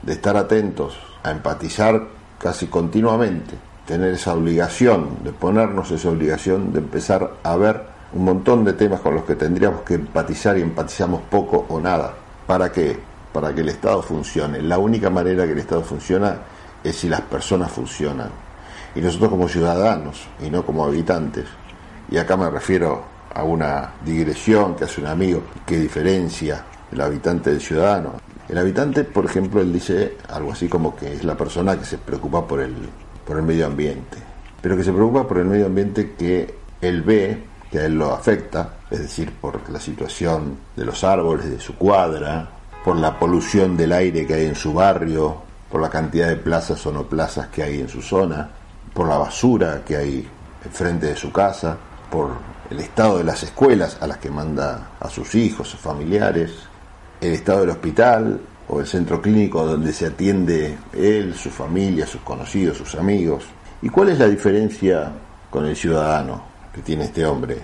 de 0.02 0.12
estar 0.12 0.36
atentos 0.36 0.94
a 1.22 1.30
empatizar 1.30 2.06
casi 2.38 2.66
continuamente, 2.66 3.54
tener 3.86 4.12
esa 4.12 4.34
obligación, 4.34 5.24
de 5.24 5.32
ponernos 5.32 5.90
esa 5.90 6.10
obligación 6.10 6.70
de 6.74 6.80
empezar 6.80 7.30
a 7.42 7.56
ver 7.56 7.82
un 8.12 8.24
montón 8.24 8.62
de 8.62 8.74
temas 8.74 9.00
con 9.00 9.14
los 9.14 9.24
que 9.24 9.34
tendríamos 9.34 9.80
que 9.80 9.94
empatizar 9.94 10.58
y 10.58 10.60
empatizamos 10.60 11.22
poco 11.30 11.64
o 11.70 11.80
nada. 11.80 12.12
¿Para 12.46 12.70
qué? 12.70 12.98
Para 13.32 13.54
que 13.54 13.62
el 13.62 13.70
Estado 13.70 14.02
funcione. 14.02 14.60
La 14.60 14.76
única 14.76 15.08
manera 15.08 15.46
que 15.46 15.52
el 15.52 15.60
Estado 15.60 15.82
funciona 15.82 16.36
es 16.84 16.94
si 16.94 17.08
las 17.08 17.22
personas 17.22 17.72
funcionan. 17.72 18.28
Y 18.94 19.00
nosotros 19.00 19.30
como 19.30 19.48
ciudadanos 19.48 20.28
y 20.44 20.50
no 20.50 20.64
como 20.64 20.84
habitantes 20.84 21.46
y 22.10 22.18
acá 22.18 22.36
me 22.36 22.48
refiero 22.50 23.02
a 23.34 23.42
una 23.42 23.94
digresión 24.04 24.74
que 24.76 24.84
hace 24.84 25.00
un 25.00 25.08
amigo, 25.08 25.42
qué 25.66 25.78
diferencia 25.78 26.64
el 26.90 27.00
habitante 27.00 27.50
del 27.50 27.60
ciudadano. 27.60 28.14
El 28.48 28.58
habitante, 28.58 29.04
por 29.04 29.24
ejemplo, 29.24 29.60
él 29.60 29.72
dice 29.72 30.16
algo 30.28 30.52
así 30.52 30.68
como 30.68 30.94
que 30.94 31.12
es 31.12 31.24
la 31.24 31.36
persona 31.36 31.76
que 31.78 31.84
se 31.84 31.98
preocupa 31.98 32.46
por 32.46 32.60
el, 32.60 32.74
por 33.26 33.36
el 33.36 33.42
medio 33.42 33.66
ambiente, 33.66 34.18
pero 34.62 34.76
que 34.76 34.84
se 34.84 34.92
preocupa 34.92 35.26
por 35.26 35.38
el 35.38 35.46
medio 35.46 35.66
ambiente 35.66 36.14
que 36.16 36.54
él 36.80 37.02
ve, 37.02 37.42
que 37.70 37.80
a 37.80 37.86
él 37.86 37.98
lo 37.98 38.12
afecta, 38.14 38.74
es 38.90 39.00
decir, 39.00 39.32
por 39.32 39.68
la 39.68 39.80
situación 39.80 40.56
de 40.76 40.84
los 40.84 41.02
árboles 41.02 41.50
de 41.50 41.58
su 41.58 41.74
cuadra, 41.74 42.48
por 42.84 42.96
la 42.96 43.18
polución 43.18 43.76
del 43.76 43.92
aire 43.92 44.26
que 44.26 44.34
hay 44.34 44.46
en 44.46 44.54
su 44.54 44.72
barrio, 44.72 45.42
por 45.70 45.80
la 45.80 45.90
cantidad 45.90 46.28
de 46.28 46.36
plazas 46.36 46.86
o 46.86 46.92
no 46.92 47.02
plazas 47.02 47.48
que 47.48 47.64
hay 47.64 47.80
en 47.80 47.88
su 47.88 48.00
zona, 48.00 48.48
por 48.94 49.08
la 49.08 49.18
basura 49.18 49.82
que 49.84 49.96
hay 49.96 50.28
enfrente 50.64 51.06
de 51.06 51.16
su 51.16 51.32
casa, 51.32 51.76
por 52.10 52.30
el 52.70 52.80
estado 52.80 53.18
de 53.18 53.24
las 53.24 53.42
escuelas 53.42 53.98
a 54.00 54.06
las 54.06 54.18
que 54.18 54.30
manda 54.30 54.90
a 55.00 55.08
sus 55.08 55.34
hijos, 55.34 55.68
sus 55.68 55.80
familiares, 55.80 56.52
el 57.20 57.32
estado 57.32 57.60
del 57.60 57.70
hospital 57.70 58.40
o 58.68 58.80
el 58.80 58.86
centro 58.86 59.22
clínico 59.22 59.64
donde 59.64 59.92
se 59.92 60.06
atiende 60.06 60.76
él, 60.92 61.34
su 61.34 61.50
familia, 61.50 62.06
sus 62.06 62.20
conocidos, 62.22 62.78
sus 62.78 62.94
amigos. 62.96 63.44
¿Y 63.82 63.88
cuál 63.88 64.10
es 64.10 64.18
la 64.18 64.26
diferencia 64.26 65.12
con 65.50 65.66
el 65.66 65.76
ciudadano 65.76 66.42
que 66.74 66.82
tiene 66.82 67.04
este 67.04 67.24
hombre? 67.24 67.58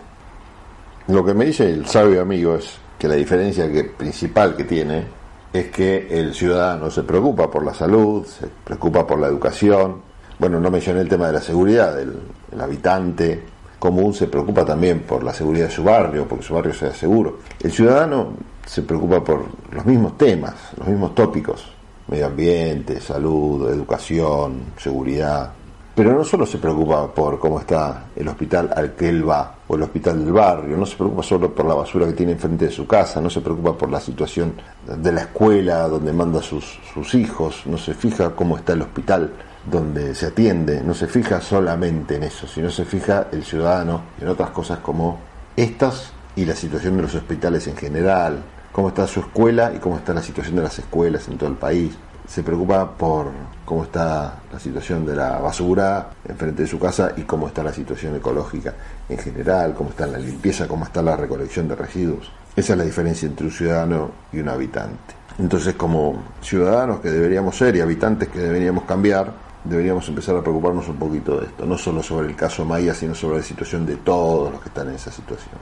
Lo 1.09 1.25
que 1.25 1.35
me 1.35 1.47
dice 1.47 1.69
el 1.69 1.87
sabio 1.87 2.23
amigo 2.23 2.55
es 2.57 2.77
que 2.99 3.09
la 3.09 3.17
diferencia 3.17 3.71
que, 3.71 3.85
principal 3.85 4.57
que 4.57 4.65
tiene 4.65 5.05
es 5.53 5.71
que 5.71 6.09
el 6.11 6.33
ciudadano 6.35 6.91
se 6.91 7.03
preocupa 7.03 7.51
por 7.51 7.65
la 7.65 7.75
salud, 7.75 8.25
se 8.25 8.47
preocupa 8.65 9.07
por 9.07 9.19
la 9.19 9.27
educación. 9.27 10.01
Bueno, 10.39 10.61
no 10.61 10.71
mencioné 10.71 11.01
el 11.01 11.09
tema 11.09 11.27
de 11.27 11.33
la 11.35 11.41
seguridad, 11.41 11.97
del 11.97 12.15
el 12.53 12.61
habitante 12.61 13.43
común 13.83 14.15
se 14.15 14.29
preocupa 14.29 14.65
también 14.65 15.01
por 15.01 15.25
la 15.25 15.35
seguridad 15.35 15.67
de 15.67 15.73
su 15.73 15.83
barrio, 15.83 16.29
porque 16.29 16.45
su 16.45 16.55
barrio 16.55 16.73
sea 16.73 16.95
seguro. 16.95 17.39
El 17.61 17.73
ciudadano 17.73 18.29
se 18.65 18.83
preocupa 18.83 19.25
por 19.25 19.45
los 19.73 19.85
mismos 19.85 20.17
temas, 20.17 20.55
los 20.79 20.87
mismos 20.87 21.17
tópicos, 21.17 21.65
medio 22.07 22.27
ambiente, 22.27 23.01
salud, 23.01 23.69
educación, 23.69 24.67
seguridad. 24.77 25.51
Pero 25.97 26.13
no 26.13 26.23
solo 26.23 26.47
se 26.47 26.59
preocupa 26.59 27.13
por 27.13 27.41
cómo 27.41 27.59
está 27.59 28.05
el 28.15 28.29
hospital 28.29 28.71
al 28.73 28.93
que 28.93 29.09
él 29.09 29.29
va 29.29 29.57
o 29.67 29.75
el 29.75 29.83
hospital 29.83 30.25
del 30.25 30.33
barrio, 30.33 30.77
no 30.77 30.87
se 30.87 30.97
preocupa 30.97 31.25
solo 31.25 31.53
por 31.53 31.67
la 31.67 31.75
basura 31.75 32.07
que 32.07 32.13
tiene 32.13 32.33
enfrente 32.33 32.67
de 32.67 32.71
su 32.71 32.87
casa, 32.87 33.21
no 33.21 33.31
se 33.31 33.41
preocupa 33.41 33.77
por 33.77 33.91
la 33.91 33.99
situación 33.99 34.53
de 34.97 35.11
la 35.11 35.23
escuela 35.23 35.89
donde 35.89 36.13
manda 36.13 36.41
sus, 36.41 36.79
sus 36.95 37.17
hijos, 37.17 37.65
no 37.67 37.77
se 37.79 37.95
fija 37.95 38.31
cómo 38.37 38.57
está 38.59 38.75
el 38.75 38.83
hospital 38.83 39.33
donde 39.71 40.15
se 40.15 40.27
atiende, 40.27 40.83
no 40.83 40.95
se 40.95 41.07
fija 41.07 41.41
solamente 41.41 42.17
en 42.17 42.25
eso, 42.25 42.47
sino 42.47 42.71
se 42.71 42.85
fija 42.85 43.29
el 43.33 43.45
ciudadano 43.45 44.03
en 44.21 44.29
otras 44.29 44.51
cosas 44.51 44.79
como 44.79 45.19
estas 45.57 46.13
y 46.35 46.45
la 46.45 46.57
situación 46.57 46.97
de 46.97 47.03
los 47.03 47.15
hospitales 47.15 47.67
en 47.67 47.77
general, 47.77 48.43
cómo 48.73 48.89
está 48.89 49.07
su 49.07 49.21
escuela 49.21 49.73
y 49.75 49.79
cómo 49.79 49.99
está 49.99 50.15
la 50.15 50.23
situación 50.23 50.57
de 50.57 50.63
las 50.63 50.79
escuelas 50.79 51.29
en 51.29 51.39
todo 51.39 51.51
el 51.51 51.57
país. 51.57 51.93
Se 52.27 52.43
preocupa 52.43 52.91
por 52.91 53.31
cómo 53.65 53.85
está 53.85 54.41
la 54.51 54.59
situación 54.59 55.05
de 55.05 55.15
la 55.15 55.39
basura 55.39 56.09
enfrente 56.27 56.63
de 56.63 56.69
su 56.69 56.79
casa 56.79 57.13
y 57.17 57.23
cómo 57.23 57.49
está 57.49 57.63
la 57.63 57.73
situación 57.73 58.17
ecológica 58.17 58.75
en 59.09 59.19
general, 59.19 59.75
cómo 59.75 59.91
está 59.91 60.07
la 60.07 60.19
limpieza, 60.19 60.67
cómo 60.67 60.85
está 60.85 61.03
la 61.03 61.17
recolección 61.17 61.69
de 61.69 61.77
residuos. 61.77 62.31
Esa 62.57 62.73
es 62.73 62.79
la 62.79 62.85
diferencia 62.85 63.27
entre 63.27 63.47
un 63.47 63.53
ciudadano 63.53 64.11
y 64.33 64.39
un 64.39 64.49
habitante. 64.49 65.15
Entonces, 65.39 65.75
como 65.75 66.23
ciudadanos 66.41 67.01
que 67.01 67.11
deberíamos 67.11 67.57
ser 67.57 67.77
y 67.77 67.81
habitantes 67.81 68.29
que 68.29 68.39
deberíamos 68.39 68.85
cambiar, 68.85 69.33
deberíamos 69.65 70.09
empezar 70.09 70.37
a 70.37 70.43
preocuparnos 70.43 70.89
un 70.89 70.97
poquito 70.97 71.41
de 71.41 71.47
esto, 71.47 71.67
no 71.67 71.79
solo 71.79 72.03
sobre 72.03 72.29
el 72.29 72.37
caso 72.37 72.65
Maya, 72.65 72.95
sino 72.95 73.15
sobre 73.15 73.39
la 73.39 73.43
situación 73.43 73.87
de 73.87 73.97
todos 73.97 74.53
los 74.53 74.61
que 74.61 74.69
están 74.69 74.89
en 74.89 74.95
esa 74.95 75.11
situación. 75.11 75.55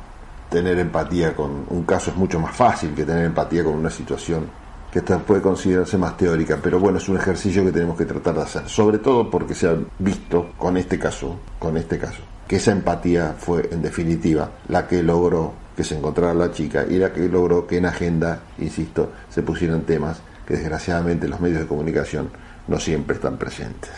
Tener 0.48 0.78
empatía 0.78 1.34
con 1.34 1.64
un 1.68 1.84
caso 1.84 2.10
es 2.10 2.16
mucho 2.16 2.40
más 2.40 2.56
fácil 2.56 2.94
que 2.94 3.04
tener 3.04 3.24
empatía 3.24 3.62
con 3.62 3.74
una 3.74 3.90
situación 3.90 4.48
que 4.90 4.98
esta 4.98 5.18
puede 5.18 5.40
considerarse 5.40 5.96
más 5.96 6.16
teórica, 6.16 6.58
pero 6.60 6.80
bueno, 6.80 6.98
es 6.98 7.08
un 7.08 7.16
ejercicio 7.16 7.64
que 7.64 7.70
tenemos 7.70 7.96
que 7.96 8.06
tratar 8.06 8.34
de 8.34 8.42
hacer, 8.42 8.68
sobre 8.68 8.98
todo 8.98 9.30
porque 9.30 9.54
se 9.54 9.68
ha 9.68 9.76
visto 9.98 10.50
con 10.58 10.76
este 10.76 10.98
caso, 10.98 11.36
con 11.58 11.76
este 11.76 11.98
caso, 11.98 12.22
que 12.48 12.56
esa 12.56 12.72
empatía 12.72 13.36
fue 13.38 13.68
en 13.70 13.82
definitiva 13.82 14.50
la 14.68 14.88
que 14.88 15.02
logró 15.02 15.52
que 15.76 15.84
se 15.84 15.96
encontrara 15.96 16.34
la 16.34 16.50
chica 16.50 16.84
y 16.88 16.96
la 16.96 17.12
que 17.12 17.28
logró 17.28 17.66
que 17.66 17.76
en 17.76 17.86
agenda, 17.86 18.40
insisto, 18.58 19.12
se 19.28 19.42
pusieran 19.42 19.82
temas 19.82 20.20
que 20.44 20.54
desgraciadamente 20.54 21.28
los 21.28 21.40
medios 21.40 21.60
de 21.60 21.66
comunicación 21.66 22.30
no 22.70 22.78
siempre 22.78 23.16
están 23.16 23.36
presentes. 23.36 23.90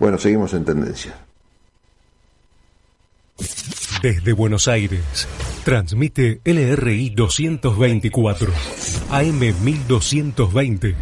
Bueno, 0.00 0.18
seguimos 0.18 0.54
en 0.54 0.64
tendencia. 0.64 1.14
Desde 4.02 4.32
Buenos 4.32 4.66
Aires, 4.66 5.28
transmite 5.64 6.40
LRI 6.44 7.10
224, 7.10 8.52
AM 9.10 9.38
1220, 9.62 10.92